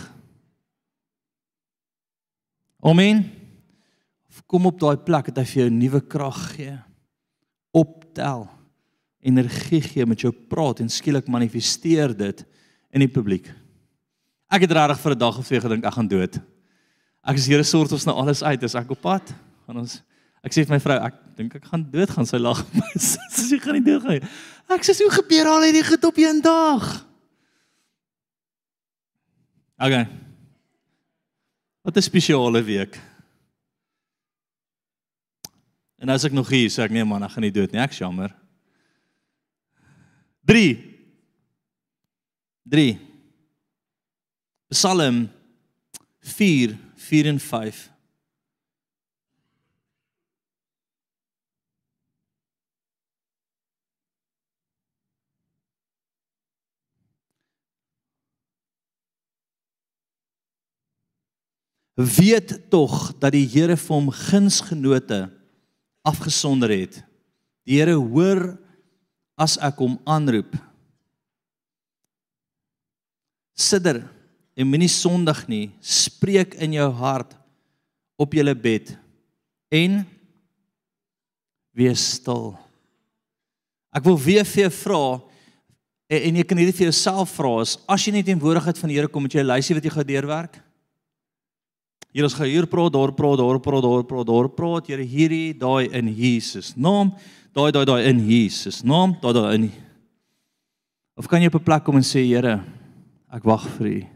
[2.85, 3.31] Amen.
[4.47, 6.79] Kom op daai plek dat hy vir jou nuwe krag gee
[7.75, 8.47] optel
[9.25, 12.45] energie gee met jou praat en skielik manifesteer dit
[12.95, 13.49] in die publiek.
[14.53, 16.39] Ek het regtig vir 'n dag of twee gedink ek gaan dood.
[17.25, 19.35] Ek is Here sorg ons nou alles uit as ek op pad.
[19.67, 20.03] Gaan ons
[20.45, 22.65] ek sê vir my vrou ek dink ek gaan dood gaan sy lag.
[22.95, 24.21] Sy sê gaan nie dood gaan
[24.69, 27.07] ek sê hoe gebeur al hierdie goed op een dag?
[29.79, 30.07] Okay.
[31.83, 33.01] Wat 'n spesiale week
[36.05, 37.95] En as ek nog hier sê ek nee man, ek gaan nie dood nie, ek
[37.97, 38.35] jammer.
[40.45, 40.77] 3
[42.69, 42.99] 3
[44.69, 45.23] Psalm
[46.21, 46.75] 4
[47.07, 47.79] 4 en 5
[61.95, 65.23] Weet tog dat die Here vir hom gunsgenote
[66.05, 67.01] afgesonder het.
[67.65, 68.53] Die Here hoor
[69.41, 70.53] as ek hom aanroep.
[73.57, 74.03] Sidder
[74.55, 75.65] en moenie sondig nie.
[75.81, 77.35] Spreek in jou hart
[78.21, 78.93] op jou bed
[79.75, 80.03] en
[81.75, 82.53] wees stil.
[83.95, 85.05] Ek wil weer vir jou vra
[86.15, 89.11] en jy kan hierdie vir jouself vra as jy net in teenwoordigheid van die Here
[89.11, 90.61] kom met jy luister wat jy gaan deurwerk.
[92.15, 95.51] Hier ons gaan hier praat, daar praat, daar praat, daar praat, daar praat, Here hierdie,
[95.59, 97.11] daai in Jesus naam,
[97.51, 99.65] daai daai daai in Jesus naam, daai daai in.
[101.19, 102.63] Of kan jy op 'n plek kom en sê Here,
[103.33, 104.07] ek wag vir U.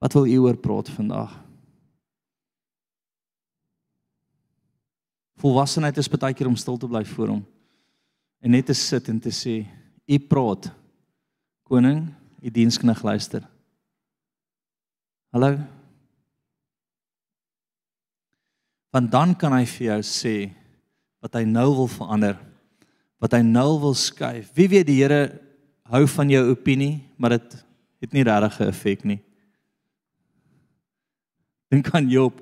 [0.00, 1.36] Wat wil U oor praat vandag?
[5.36, 7.46] Volwassenheid is baie keer om stil te bly voor hom
[8.40, 9.66] en net te sit en te sê,
[10.08, 10.72] U praat.
[11.64, 12.08] Koning,
[12.42, 13.46] U dienskneg luister.
[15.32, 15.79] Hallo
[18.90, 20.36] want dan kan hy vir jou sê
[21.22, 22.38] wat hy nou wil verander
[23.20, 24.48] wat hy nou wil skuif.
[24.56, 25.36] Wie weet die Here
[25.92, 27.58] hou van jou opinie maar dit
[28.00, 29.20] het nie regtig 'n effek nie.
[31.70, 32.40] Dink aan Job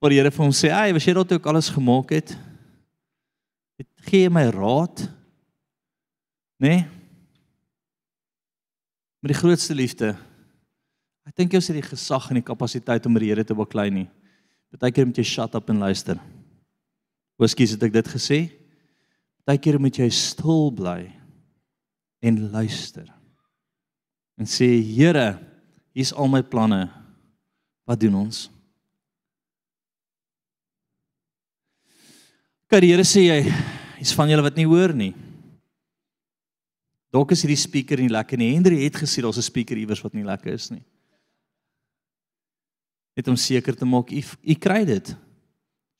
[0.00, 2.36] waar die Here vir hom sê hey was jy toe ek alles gemaak het?
[3.78, 5.08] Het gee my raad?
[6.58, 6.88] Nê nee?
[9.20, 10.16] met die grootste liefde.
[11.26, 13.90] Ek dink jy het die gesag en die kapasiteit om met die Here te baklei
[13.90, 14.08] nie
[14.70, 16.20] Partykeer moet jy shut up en luister.
[17.40, 18.38] Hoeskies het ek dit gesê?
[19.42, 21.08] Partykeer moet jy stil bly
[22.22, 23.08] en luister.
[24.38, 25.34] En sê Here,
[25.96, 26.86] hier's al my planne.
[27.88, 28.46] Wat doen ons?
[32.70, 33.40] Kyk, die Here sê jy
[34.00, 35.12] is van julle wat nie hoor nie.
[37.10, 38.52] Dalk is hierdie speaker nie lekker nie.
[38.54, 40.84] Henry het gesê daar's 'n speaker iewers wat nie lekker is nie.
[43.20, 45.10] Net om seker te maak u u kry dit.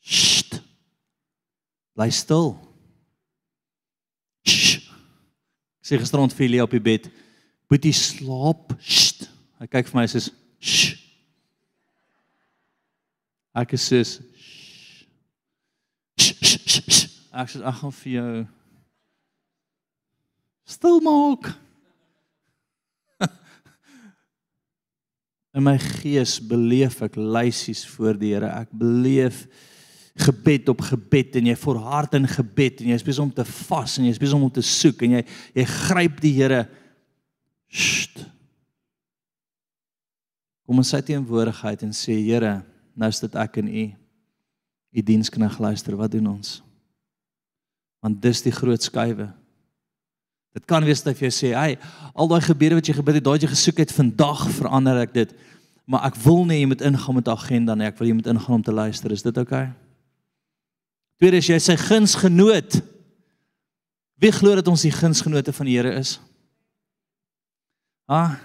[0.01, 0.63] Sst.
[1.93, 2.55] Bly stil.
[4.49, 4.89] Sst.
[5.85, 7.11] Ek sê gisterond vir Elia op die bed,
[7.69, 9.29] "Boetie slaap." Sst.
[9.61, 10.97] Hy kyk vir my en sê, "Sst."
[13.55, 14.23] Ek sê, "Sst."
[17.37, 18.47] Ek sê, "Ag, gaan vir jou
[20.65, 21.53] stil maak."
[25.57, 28.51] In my gees beleef ek lysies voor die Here.
[28.63, 29.47] Ek beleef
[30.21, 33.97] gebed op gebed en jy volhard in gebed en jy is besig om te vas
[33.99, 35.23] en jy is besig om te soek en jy
[35.57, 36.61] jy gryp die Here.
[40.67, 42.61] Kom in sy teenwoordigheid en sê Here,
[42.95, 43.87] nou is dit ek en u.
[44.91, 46.59] U dienskneg luister, wat doen ons?
[48.03, 49.29] Want dis die groot skuwe.
[50.53, 51.79] Dit kan wees dat jy sê, "Hey,
[52.15, 55.15] al daai gebede wat jy gebid het, daai wat jy gesoek het, vandag verander ek
[55.15, 55.35] dit."
[55.87, 57.87] Maar ek wil nie jy moet ingaan met 'n agenda nie.
[57.87, 59.11] Ek wil jy moet ingaan om te luister.
[59.11, 59.63] Is dit oukei?
[59.63, 59.75] Okay?
[61.21, 62.79] Tweede is jy sy gunsgenoot.
[64.21, 66.15] Wie glo dat ons die gunsgenote van die Here is?
[68.09, 68.39] Ah.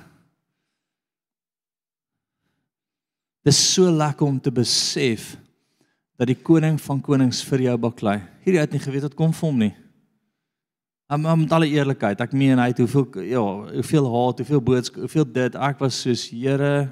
[3.47, 5.37] Dis so lekker om te besef
[6.19, 8.17] dat die koning van konings vir jou baklei.
[8.43, 9.73] Hierdie het nie geweet wat kom vir hom nie.
[11.07, 13.43] Am am met alle eerlikheid, ek meen hy het hoeveel ja,
[13.75, 15.57] hoeveel haat, hoeveel boodskap, hoeveel dit.
[15.67, 16.87] Ek was soos Here.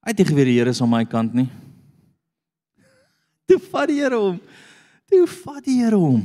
[0.00, 1.48] Hy het nie geweet die Here is aan my kant nie.
[3.46, 4.40] Toe vat die Here hom.
[5.12, 6.24] Toe vat die Here hom.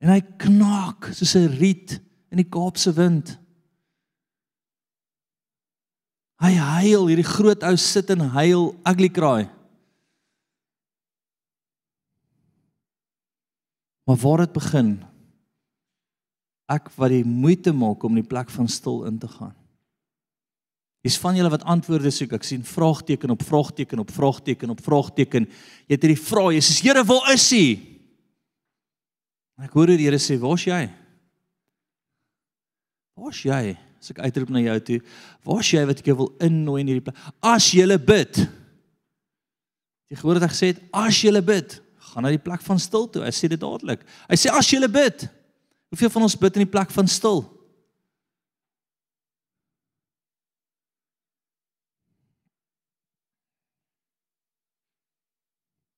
[0.00, 1.98] En hy knak soos 'n riet
[2.30, 3.34] in die Kaapse wind.
[6.40, 9.50] Hy huil, hierdie groot ou sit en huil, ugly cry.
[14.06, 15.04] Maar waar dit begin,
[16.70, 19.54] ek wat die moeite maak om in die plek van stil in te gaan.
[21.04, 22.34] Dis van julle wat antwoorde soek.
[22.36, 25.46] Ek sien vraagteken op vraagteken op vraagteken op vraagteken.
[25.88, 27.64] Jy het hierdie vrae, jy sê Here, waar is U?
[29.64, 30.90] Ek hoor die Here sê, "Waar's jy?"
[33.16, 33.76] Waar's jy?
[34.00, 35.00] As ek uitroep na jou toe,
[35.44, 37.16] waar's jy wat ek jou wil innooi in hierdie plek?
[37.42, 38.48] As jy bid.
[40.08, 43.06] Jy gehoor wat ek gesê het, as jy bid, gaan na die plek van stil
[43.06, 43.22] toe.
[43.22, 44.00] Hy sê dit dadelik.
[44.28, 45.28] Hy sê as jy bid,
[45.90, 47.42] Hoeveel van ons bid in die plek van stil?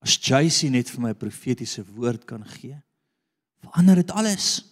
[0.02, 2.76] As JC net vir my 'n profetiese woord kan gee,
[3.60, 4.64] verander dit alles.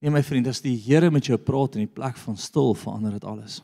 [0.00, 3.12] Nee my vriend, as die Here met jou praat in die plek van stil, verander
[3.12, 3.62] dit alles.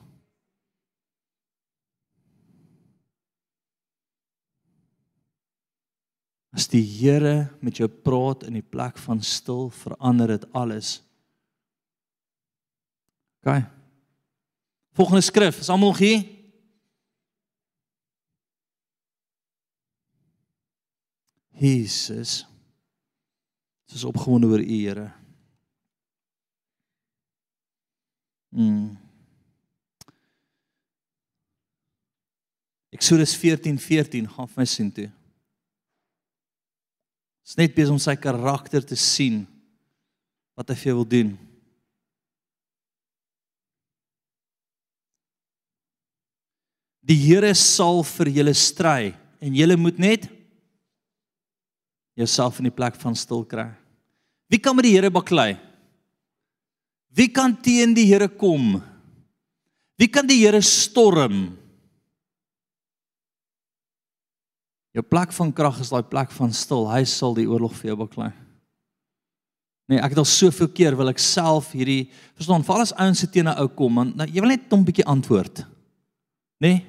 [6.52, 10.98] As die Here met jou praat in die plek van stil, verander dit alles.
[13.40, 13.64] OK.
[14.92, 16.20] Volgende skrif, is almal hier?
[21.62, 22.42] Jesus.
[23.88, 25.08] Dit is opgewonde oor U, Here.
[28.52, 28.98] Mm.
[32.92, 35.08] Eksodus 14:14 14, gaan vir my sien toe.
[37.42, 39.42] Is net besig om sy karakter te sien
[40.59, 41.33] wat hy vir jou wil doen.
[47.02, 49.11] Die Here sal vir julle stry
[49.42, 50.28] en julle moet net
[52.14, 53.66] jouself in die plek van stil kry.
[54.52, 55.57] Wie kan met die Here baklei?
[57.12, 58.78] Wie kan teen die Here kom?
[59.98, 61.62] Wie kan die Here storm?
[64.92, 66.85] Jou plek van krag is daai plek van stil.
[66.90, 68.31] Hy sal die oorlog vir jou beklei.
[69.88, 73.27] Nee, ek het al soveel keer wil ek self hierdie verstaan, veral as ouens se
[73.27, 75.66] teen 'n ou kom, man, nou, jy wil net 'n bietjie antwoord.
[76.60, 76.87] Nee.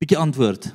[0.00, 0.72] Bietjie antwoord.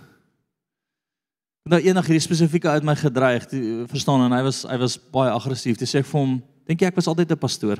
[1.69, 5.29] Nou eendag hierdie spesifieke uit my gedreig, die, verstaan en hy was hy was baie
[5.29, 5.77] aggressief.
[5.77, 7.77] Toe sê ek vir hom, "Dink jy ek was altyd 'n pastoor?"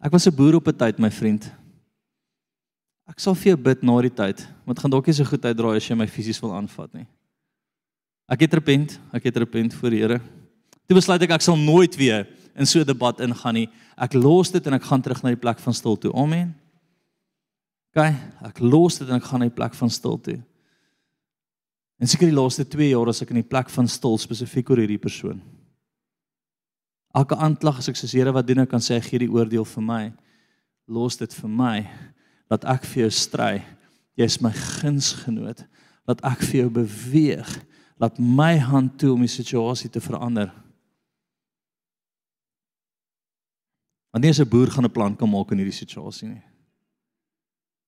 [0.00, 1.50] Ek was 'n boer op 'n tyd, my vriend.
[3.10, 5.76] Ek sal vir jou bid na die tyd, want gaan dalk nie so goed uitdraai
[5.80, 7.06] as jy my fisies wil aanvat nie.
[8.30, 10.20] Ek het repent, ek het repent voor die Here.
[10.86, 13.68] Toe besluit ek ek sal nooit weer in so 'n debat ingaan nie.
[13.98, 16.12] Ek los dit en ek gaan terug na die plek van stil toe.
[16.14, 16.54] Amen.
[17.90, 18.14] OK,
[18.46, 20.38] ek los dit en ek gaan na die plek van stil toe.
[22.00, 24.78] En seker die laaste 2 jaar as ek in die plek van stil spesifiek oor
[24.78, 25.42] hierdie persoon.
[27.14, 29.82] Elke aanklag as ek sê Here, wat doen ek kan sê gee die oordeel vir
[29.82, 30.12] my.
[30.86, 31.88] Los dit vir my
[32.50, 33.54] dat ek vir jou stry
[34.20, 35.62] Jy's my gunsgenoot.
[36.08, 37.50] Laat ek vir jou beweeg.
[38.00, 40.50] Laat my hand toe om die situasie te verander.
[44.10, 46.42] Want nie 'n boer gaan 'n plan kan maak in hierdie situasie nie.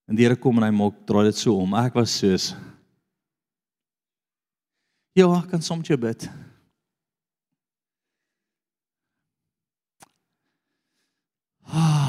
[0.08, 1.74] En die Here kom en hy maak draai dit so om.
[1.74, 2.54] Ek was soos
[5.14, 6.30] Ja, ek kan soms jou bid.
[11.66, 12.01] Ah.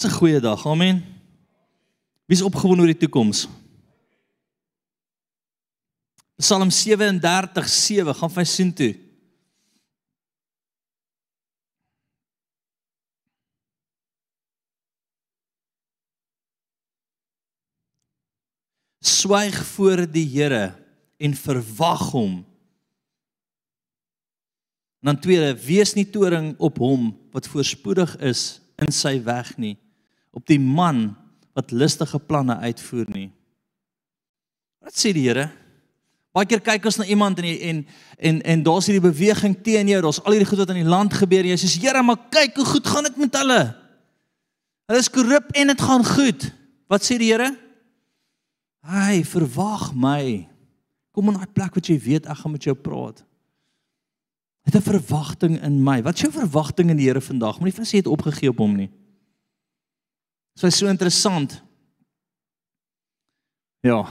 [0.00, 0.66] Dis 'n goeie dag.
[0.66, 1.04] Amen.
[2.24, 3.48] Wie's opgewonde oor die toekoms?
[6.36, 8.96] Psalm 37:7 gaan vir sien toe.
[19.00, 20.74] Swyg voor die Here
[21.16, 22.34] en verwag hom.
[25.00, 29.76] En dan tweede, wees nie toring op hom wat voorspoedig is in sy weg nie,
[30.30, 31.16] op die man
[31.56, 33.30] wat lustige planne uitvoer nie.
[34.80, 35.50] Wat sê die Here?
[36.30, 37.80] Baie keer kyk ons na iemand en en
[38.18, 40.00] en en daar's hierdie beweging teen jou.
[40.02, 42.56] Daar's al hierdie goed wat in die land gebeur en jy sê, "Here, maar kyk
[42.56, 43.76] hoe goed gaan dit met hulle."
[44.86, 46.52] Hulle is korrup en dit gaan goed.
[46.88, 47.56] Wat sê die Here?
[48.82, 50.48] Hy verwag my.
[51.12, 53.24] Kom in daai plek wat jy weet ek gaan met jou praat.
[54.62, 56.02] Het 'n verwagting in my.
[56.02, 57.58] Wat is jou verwagting in die Here vandag?
[57.58, 58.90] Moenie vir sê jy het opgegee op hom nie.
[60.54, 61.62] So is so interessant.
[63.80, 64.06] Ja.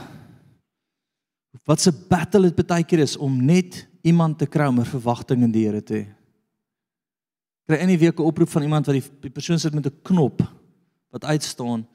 [1.64, 5.42] Wat 'n battle dit baie keer is om net iemand te kry om 'n verwagting
[5.42, 6.06] in die Here te hê.
[7.66, 10.02] Kry in die week 'n oproep van iemand wat die, die persoon sit met 'n
[10.02, 10.42] knop
[11.10, 11.86] wat uitstaan,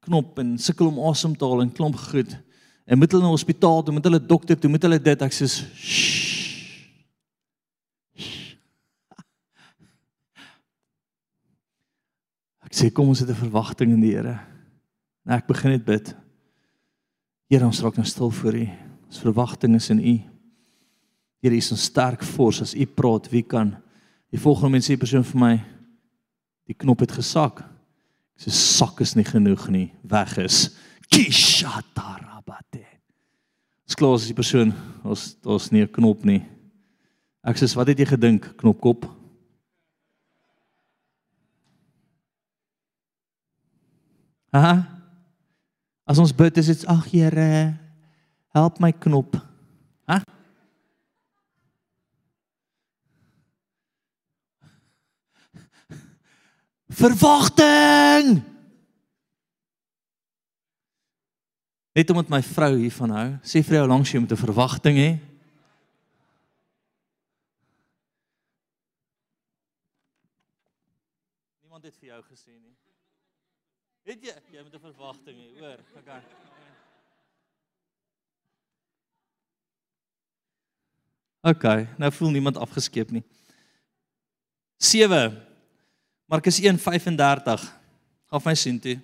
[0.00, 2.36] knop en sukkel om asem te haal en klomp goed.
[2.84, 5.46] En moet hulle na hospitaal toe, moet hulle dokter toe, moet hulle dit ek sê
[12.74, 14.40] Ek sê kom ons het 'n verwagting in die Here.
[15.24, 16.12] En ek begin net bid.
[17.48, 18.68] Here, ons raak nou stil voor U.
[19.06, 20.22] Ons verwagting is in U.
[21.40, 23.76] Here, U is 'n sterk fors as U praat, wie kan?
[24.32, 25.64] Die volgende mens sê persoon vir my
[26.66, 27.60] die knop het gesak.
[27.60, 30.74] Ek sê sak is nie genoeg nie, weg is.
[31.08, 32.84] Kishatarabate.
[33.86, 36.42] Sklaas die persoon, ons daar's nie 'n knop nie.
[37.44, 39.23] Ek sê wat het jy gedink, knopkop?
[44.54, 44.86] Aha.
[46.06, 47.74] As ons bid is dit ag Here,
[48.54, 49.34] help my knop.
[50.06, 50.20] Ha?
[56.86, 58.44] Verwagting.
[61.94, 65.10] Net omdat my vrou hiervan hou, sê vir jou langs jy moet 'n verwagting hê.
[71.62, 72.83] Niemand het vir jou gesê nie.
[74.04, 75.80] Het jy jy moet 'n verwagting hê, hoor.
[75.98, 76.22] Okay.
[81.40, 83.22] Okay, nou voel niemand afgeskeep nie.
[84.76, 85.42] 7
[86.26, 87.82] Markus 1:35
[88.24, 89.00] Gaan my sien toe.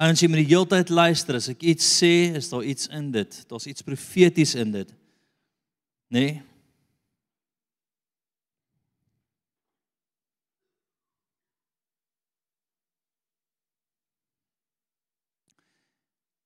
[0.00, 3.10] En as jy met die heeltyd luister, as ek iets sê, is daar iets in
[3.12, 3.48] dit.
[3.48, 4.94] Daar's iets profeties in dit.
[6.08, 6.20] Nê?
[6.20, 6.49] Nee?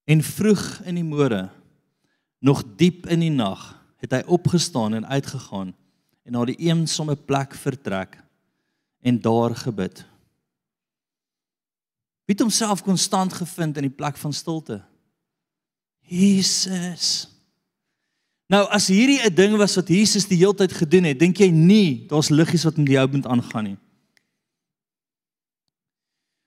[0.05, 1.48] En vroeg in die môre,
[2.44, 3.72] nog diep in die nag,
[4.05, 5.72] het hy opgestaan en uitgegaan
[6.24, 8.18] en na die eensame plek vertrek
[9.05, 10.05] en daar gebid.
[12.24, 14.80] Wie het homself konstant gevind in die plek van stilte?
[16.09, 17.28] Jesus.
[18.48, 21.50] Nou as hierdie 'n ding was wat Jesus die hele tyd gedoen het, dink jy
[21.50, 23.78] nie daar's liggies wat met jou moet aangaan nie.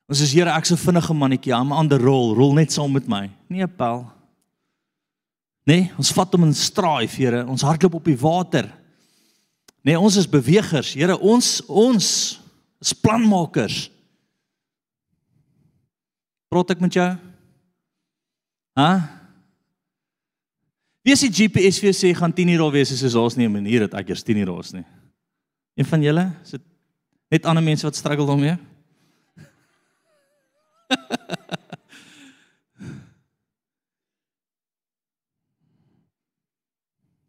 [0.07, 3.07] Ons is Here, ek's 'n vinnige mannetjie, I'm on the roll, rol net saam met
[3.07, 3.29] my.
[3.49, 4.07] Nee, Paul.
[5.65, 7.45] Nee, ons vat hom in straai, Here.
[7.45, 8.71] Ons hardloop op die water.
[9.83, 10.93] Nee, ons is bewegers.
[10.93, 12.39] Here, ons ons
[12.81, 13.89] is planmakers.
[16.47, 17.09] Praat ek met jou?
[18.79, 18.89] Hæ?
[21.03, 23.51] Wie is die GPS vir sê gaan 10 uur al wees as ons nie 'n
[23.51, 24.85] manier het ek eers 10 uur ons nie.
[25.75, 26.61] Een van julle, is dit
[27.31, 28.57] net ander mense wat struggle daarmee?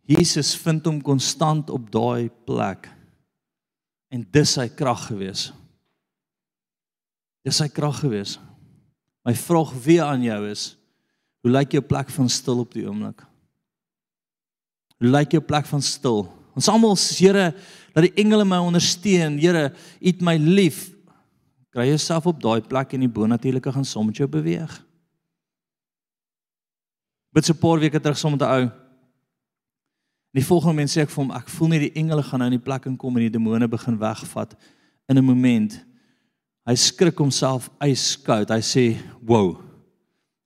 [0.09, 2.88] Jesus vind hom konstant op daai plek.
[4.09, 5.50] En dis sy krag gewees.
[7.44, 8.38] Dis sy krag gewees.
[9.28, 10.70] My vraag weer aan jou is:
[11.44, 13.20] Hoe lyk jou plek van stil op die oomblik?
[14.98, 16.24] Hoe lyk jou plek van stil?
[16.56, 17.52] Ons almal sê Here,
[17.92, 19.36] dat die engele my ondersteun.
[19.38, 19.68] Here,
[20.00, 20.88] U het my lief.
[21.68, 24.72] kry jouself op daai plek en die bonatuurlike gaan saam met jou beweeg.
[27.30, 28.88] Bid so 'n paar weke terug saam met 'n ou.
[30.32, 32.48] En die volgende oomblik sê ek vir hom, ek voel net die engele gaan nou
[32.50, 34.54] in die plek inkom en die demone begin wegvat
[35.08, 35.78] in 'n oomblik.
[36.68, 38.50] Hy skrik homself yskoud.
[38.50, 39.62] Hy sê, "Wow."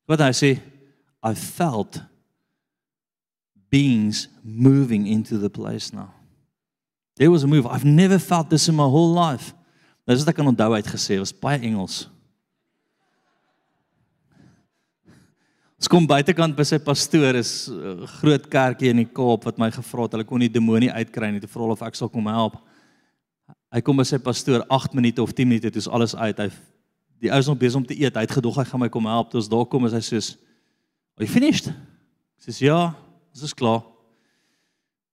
[0.06, 0.60] Wat hy sê,
[1.22, 2.00] "I felt
[3.70, 6.10] beings moving into the place now."
[7.16, 7.66] There was a move.
[7.66, 9.52] I've never felt this in my whole life.
[10.06, 12.08] Dis wat ek kan onthou uitgesê, was baie Engels.
[15.82, 19.58] Ons kom buitekant by sy pastoor is 'n uh, groot kerkie in die Kaap wat
[19.58, 22.28] my gevra het hulle kon nie demonie uitkry nie te vra of ek sal kom
[22.30, 22.54] help.
[23.74, 26.38] Hy kom by sy pastoor 8 minute of 10 minute toe is alles uit.
[26.38, 26.50] Hy
[27.18, 28.14] die ou is nog besig om te eet.
[28.14, 29.30] Hy het gedog hy gaan my kom help.
[29.30, 30.38] Toe ons daar kom is hy soos
[31.18, 32.94] "Are you finished?" Ek sê ja,
[33.34, 33.82] ons is klaar.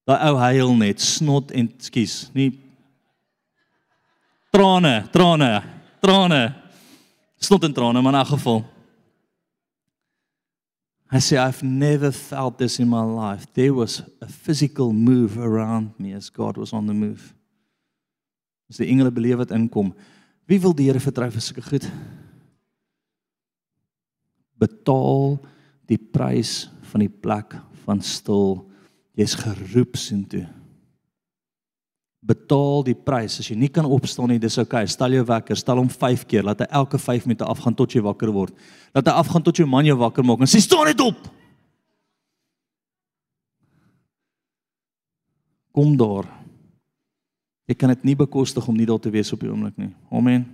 [0.06, 2.54] Daai ou huil net snot en skus, nie
[4.54, 5.64] trane, trane,
[6.00, 6.54] trane.
[7.42, 8.79] Snot en trane, maar in 'n geval
[11.12, 13.48] I say, I've never felt this in my life.
[13.54, 17.34] There was a physical move around me as God was on the move.
[18.70, 19.96] As die engele beleef wat inkom.
[20.46, 21.88] Wie wil die Here vertrou vir sulke goed?
[24.62, 25.40] Betaal
[25.90, 27.58] die prys van die plek
[27.88, 28.60] van stil.
[29.18, 30.46] Jy's geroep sien toe
[32.20, 33.40] betaal die prys.
[33.40, 34.84] As jy nie kan opstaan nie, dis oukei.
[34.84, 34.92] Okay.
[34.92, 38.04] Stel jou wekker, stel hom 5 keer, laat hy elke 5 minute afgaan tot jy
[38.04, 38.56] wakker word.
[38.96, 41.30] Laat hy afgaan tot jou man jou wakker maak en sê staan net op.
[45.76, 46.28] Kom daar.
[47.70, 49.94] Jy kan dit nie bekostig om nie daar te wees op die oomblik nie.
[50.12, 50.48] Amen.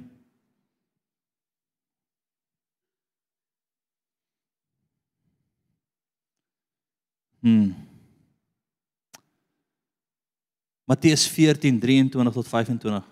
[7.45, 7.84] Hmm.
[10.85, 13.05] Matteus 14:23 tot 25.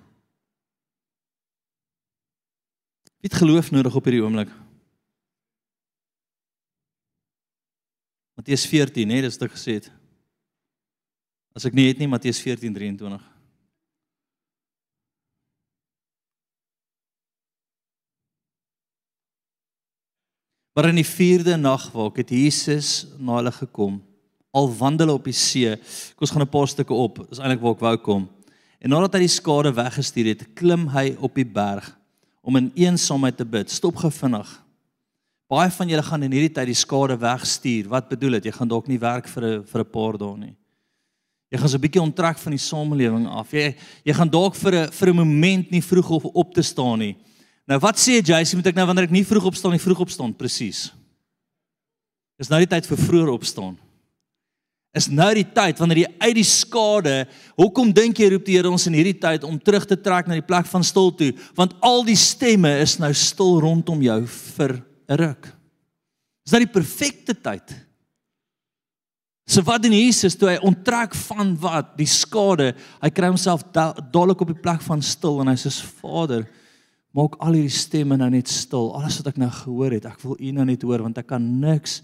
[3.18, 4.50] Wie het geloof nodig op hierdie oomblik?
[8.34, 9.92] Matteus 14, hè, dis dit gesê het.
[11.54, 13.32] As ek nie het nie Matteus 14:23.
[20.74, 24.02] Maar in die 4de nagwalk het Jesus na hulle gekom
[24.54, 25.74] al wandel op die see.
[25.74, 27.26] Ek ons gaan 'n paar stukke op.
[27.30, 28.30] Dis eintlik waar ek wou kom.
[28.80, 31.98] En nadat hy die skare weggestuur het, klim hy op die berg
[32.44, 33.72] om in eensaamheid te bid.
[33.72, 34.64] Stop gevinnig.
[35.50, 37.88] Baie van julle gaan in hierdie tyd die skare wegstuur.
[37.90, 38.46] Wat bedoel dit?
[38.46, 40.56] Jy gaan dalk nie werk vir 'n vir 'n paar dae nie.
[41.52, 43.52] Jy gaan so 'n bietjie onttrek van die samelewing af.
[43.52, 43.76] Jy
[44.06, 47.16] jy gaan dalk vir 'n vir 'n oomblik nie vroeg op, op te staan nie.
[47.68, 48.56] Nou wat sê jy?
[48.56, 50.34] Moet ek nou wanneer ek nie vroeg opstaan nie, vroeg opstaan?
[50.34, 50.92] Presies.
[52.38, 53.78] Dis nou die tyd vir vroeër opstaan
[54.94, 57.16] is nou die tyd wanneer jy uit die skade,
[57.58, 60.38] hoekom dink jy roep die Here ons in hierdie tyd om terug te trek na
[60.38, 64.84] die plek van stil toe, want al die stemme is nou stil rondom jou vir
[65.10, 65.50] 'n ruk.
[66.46, 67.74] Dis nou die perfekte tyd.
[69.48, 74.42] So wat doen Jesus toe hy onttrek van wat die skade, hy kry homself dadelik
[74.42, 75.72] op die plek van stil en hy sê
[76.02, 76.48] Vader,
[77.14, 78.94] maak al hierdie stemme nou net stil.
[78.96, 81.60] Alles wat ek nou gehoor het, ek wil U nou net hoor want ek kan
[81.60, 82.02] niks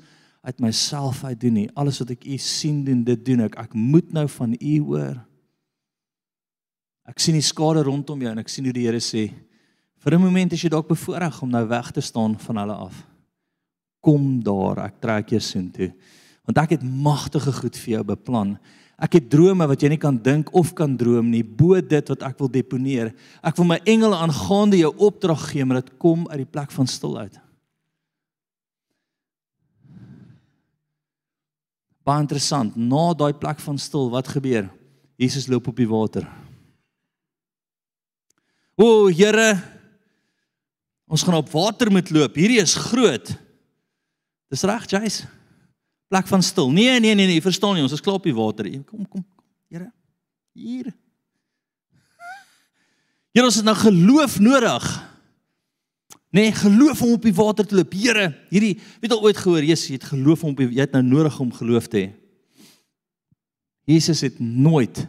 [0.49, 1.69] uit myself uit doen nie.
[1.77, 3.57] Alles wat ek u sien doen, dit doen ek.
[3.61, 5.19] Ek moet nou van u hoor.
[7.09, 9.29] Ek sien die skade rondom jou en ek sien hoe die Here sê,
[9.99, 13.05] vir 'n oomblik is jy dalk bevoorreg om nou weg te staan van hulle af.
[14.01, 15.93] Kom daar, ek trek jou soontoe.
[16.45, 18.57] Want ek het magtige goed vir jou beplan.
[18.99, 22.23] Ek het drome wat jy nie kan dink of kan droom nie, bo dit wat
[22.23, 23.13] ek wil deponeer.
[23.43, 26.87] Ek wil my engele aangaande jou opdrag gee, maar dit kom uit die plek van
[26.87, 27.39] stil uit.
[32.10, 32.74] Baie interessant.
[32.74, 34.70] Na daai plek van stil, wat gebeur?
[35.20, 36.26] Jesus loop op die water.
[38.80, 39.60] O, Here,
[41.10, 42.39] ons gaan op water moet loop.
[42.39, 43.30] Hierdie is groot.
[44.49, 45.28] Dis reg, Jace.
[46.10, 46.72] Plek van stil.
[46.74, 48.72] Nee, nee, nee, nee, verstaan nie, ons is klaar op die water.
[48.88, 49.45] Kom, kom, kom.
[49.70, 49.91] Here.
[50.57, 50.89] Hier.
[53.36, 54.88] Here, ons het nou geloof nodig.
[56.30, 57.93] Nee, geloof om op die water te loop.
[57.97, 60.93] Here, hierdie weet al ooit gehoor, Jesus, jy het geloof om op die jy het
[60.93, 62.09] nou nodig om geloof te hê.
[63.89, 65.01] Jesus het nooit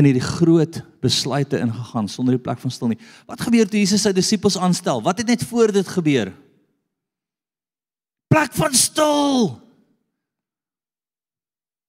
[0.00, 3.00] in hierdie groot besluite ingegaan sonder die plek van stil nie.
[3.28, 5.02] Wat gebeur toe Jesus sy disippels aanstel?
[5.04, 6.32] Wat het net voor dit gebeur?
[8.32, 9.50] Plek van stil.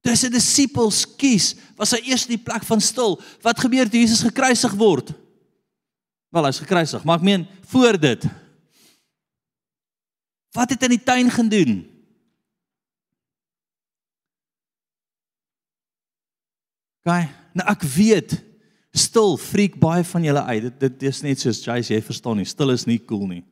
[0.03, 3.17] Dis die disippels kies, was hy eers die plek van stil.
[3.45, 5.13] Wat gebeur toe Jesus gekruisig word?
[6.29, 8.27] Wel, hy's gekruisig, maar ek meen voor dit.
[10.53, 11.79] Wat het hy in die tuin gedoen?
[17.07, 18.37] Gaan, nou ek weet
[18.95, 20.65] Stil freak baie van julle uit.
[20.65, 22.47] Dit dit is net soos Jace, jy verstaan nie.
[22.49, 23.43] Stil is nie cool nie.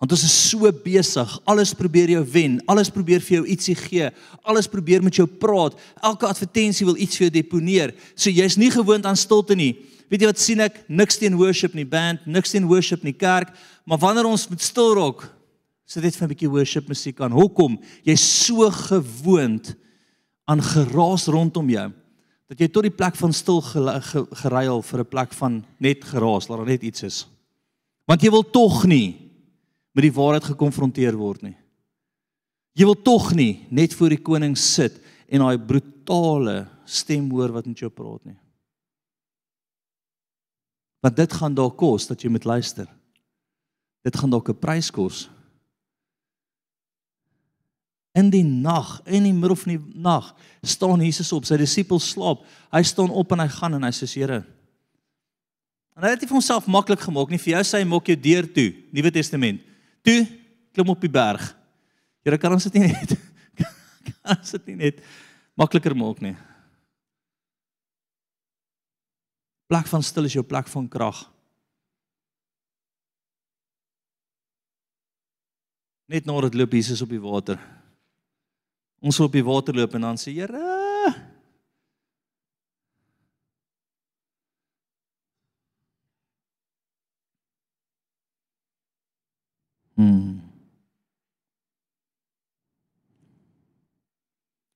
[0.00, 1.30] Want ons is so besig.
[1.48, 2.58] Alles probeer jou wen.
[2.68, 4.10] Alles probeer vir jou ietsie gee.
[4.44, 5.78] Alles probeer met jou praat.
[6.04, 7.94] Elke advertensie wil iets vir jou deponeer.
[8.14, 9.72] So jy's nie gewoond aan stilte nie.
[10.08, 10.84] Weet jy wat sien ek?
[10.88, 13.50] Niks teen worship nie, band, niks teen worship nie, kerk,
[13.84, 15.26] maar wanneer ons met stil raak,
[15.86, 17.32] sit dit vir 'n bietjie worship musiek aan.
[17.32, 17.78] Hoekom?
[18.04, 19.74] Jy's so gewoond
[20.46, 21.92] aan geraas rondom jou
[22.46, 26.58] dat jy tot die plek van stil geruil vir 'n plek van net geraas, laat
[26.58, 27.26] daar net iets is.
[28.06, 29.16] Want jy wil tog nie
[29.92, 31.56] met die waarheid gekonfronteer word nie.
[32.76, 37.66] Jy wil tog nie net voor die koning sit en daai brutale stem hoor wat
[37.66, 38.36] met jou praat nie.
[41.00, 42.88] Want dit gaan dalk kos dat jy moet luister.
[44.06, 45.28] Dit gaan dalk 'n prys kos.
[48.16, 52.46] In die nag, in die middel van die nag, staan Jesus op, sy disippels slaap.
[52.72, 54.44] Hy staan op en hy gaan en hy sê: "Here,
[55.96, 58.16] en hy het dit vir homself maklik gemaak, nie vir jou sê hy maak jou
[58.16, 59.60] deur toe, Nuwe Testament.
[60.02, 60.26] Toe
[60.72, 61.56] klim op die berg.
[62.24, 63.18] Here, kan ons dit nie net
[64.22, 65.00] kan ons dit nie net
[65.54, 66.36] makliker maak nie?"
[69.66, 71.24] Plek van stil is jou plek van krag.
[76.06, 77.58] Net nadat loop Jesus op die water.
[79.02, 80.74] Ons op die water loop en dan sê Here
[89.96, 90.42] Hmm.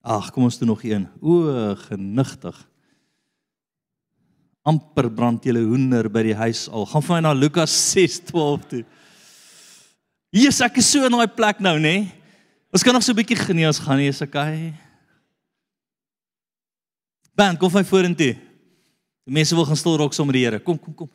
[0.01, 1.05] Ag, kom ons doen nog een.
[1.21, 2.57] O, genigtig.
[4.63, 6.85] Amper brand julle hoender by die huis al.
[6.85, 8.83] Gaan vir my na Lukas 6:12 toe.
[10.31, 11.81] Jesus, ek is so in daai plek nou, nê?
[11.81, 12.11] Nee?
[12.71, 14.73] Ons kan nog so 'n bietjie genees gaan nie, is okay.
[17.35, 18.35] Ben, kom van vorentoe.
[19.25, 20.59] Die mense wil gaan stil raak saam met die Here.
[20.59, 21.09] Kom, kom, kom.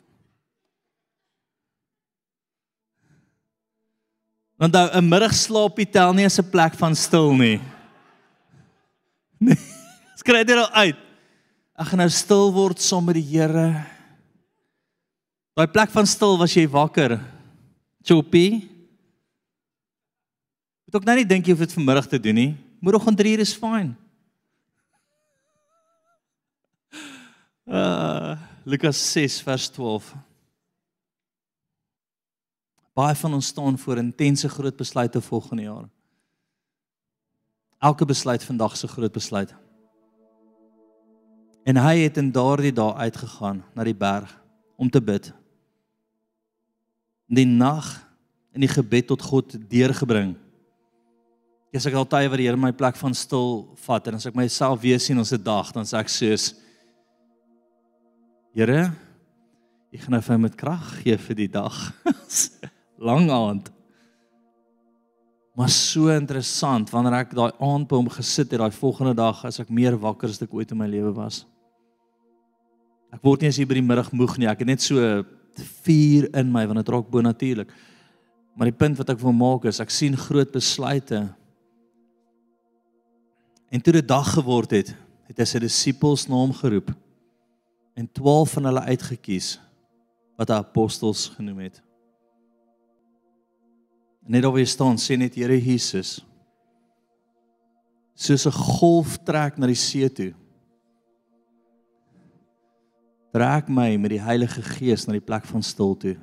[4.57, 7.59] Want nou 'n middagslaapie tel nie as 'n plek van stil nie.
[9.39, 9.55] Nee.
[10.17, 11.06] Skry dit al uit.
[11.77, 13.67] Ek gaan nou stil word saam met die Here.
[15.53, 17.19] Daai plek van stil was jy wakker.
[18.01, 18.63] Choppie.
[20.87, 22.51] Moet ook nou nie dink jy hoef dit vanmiddag te doen nie.
[22.81, 23.93] Môreoggend 3 uur is fyn.
[27.67, 30.09] Uh Lukas 6 vers 12.
[32.97, 35.85] Baie van ons staan voor intense groot besluite volgende jaar.
[37.79, 39.53] Elke besluit vandag se groot besluit.
[41.67, 44.31] En hy het in daardie dae uitgegaan na die berg
[44.79, 45.33] om te bid.
[47.27, 47.89] Die nag
[48.55, 50.37] in die gebed tot God deurgebring.
[51.75, 54.37] As ek al tye wat die Here my plek van stil vat en as ek
[54.37, 56.53] myself weer sien ons se dag dan sê ek soos
[58.57, 58.87] Here,
[59.93, 61.75] ek gaan nou vir met krag gee vir die dag.
[63.09, 63.67] Lang aand.
[65.53, 69.59] Maar so interessant wanneer ek daai aand by hom gesit het daai volgende dag as
[69.61, 71.43] ek meer wakker as ek ooit in my lewe was.
[73.13, 74.47] Ek word nie as hier by die middag moeg nie.
[74.47, 75.23] Ek het net so
[75.83, 77.71] vuur in my want dit raak bo natuurlik.
[78.57, 81.27] Maar die punt wat ek wil maak is ek sien groot besluite
[83.69, 84.93] En toe dit dag geword het,
[85.27, 86.93] het hy sy disippels na hom geroep
[87.97, 89.57] en 12 van hulle uitgekies
[90.39, 91.81] wat hy apostels genoem het.
[94.27, 96.19] Net waar jy staan, sê net Here Jesus.
[98.15, 100.33] Soos 'n golf trek na die see toe.
[103.37, 106.15] Trek my met die Heilige Gees na die plek van stilte.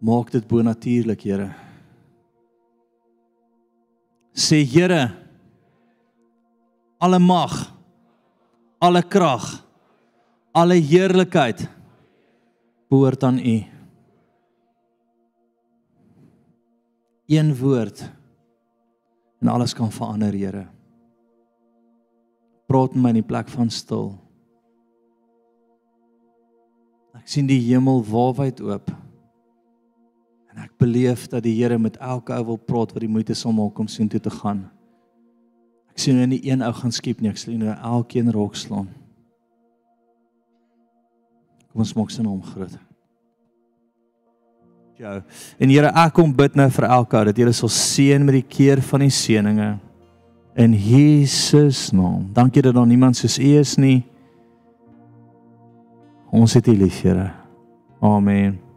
[0.00, 1.50] Maak dit bo natuurlik, Here.
[4.32, 5.10] Sê Here
[7.04, 7.58] alle mag
[8.80, 9.44] alle krag
[10.56, 11.66] alle heerlikheid
[12.88, 13.56] behoort aan U.
[17.28, 18.04] Een woord
[19.44, 20.68] en alles kan verander Here
[22.70, 24.12] praat met my in die plek van stil
[27.18, 28.94] ek sien die hemel waarwyd oop
[30.50, 33.54] En ek beleef dat die Here met elke ou wil praat wat die moeite sal
[33.54, 34.64] maak om sien toe te gaan.
[35.94, 38.88] Ek sien nou nie een ou gaan skiep nie, ek sien nou elkeen rok slaan.
[41.70, 42.74] Kom ons maak sy naam groot.
[45.00, 45.20] Ja.
[45.62, 48.48] En Here, ek kom bid nou vir elke ou dat Here sal seën met die
[48.58, 49.70] keer van die seëninge
[50.60, 52.28] in Jesus naam.
[52.32, 54.04] Dankie dat daar niemand soos U is nie.
[56.30, 57.32] Ons het U lief, Here.
[58.00, 58.69] Amen.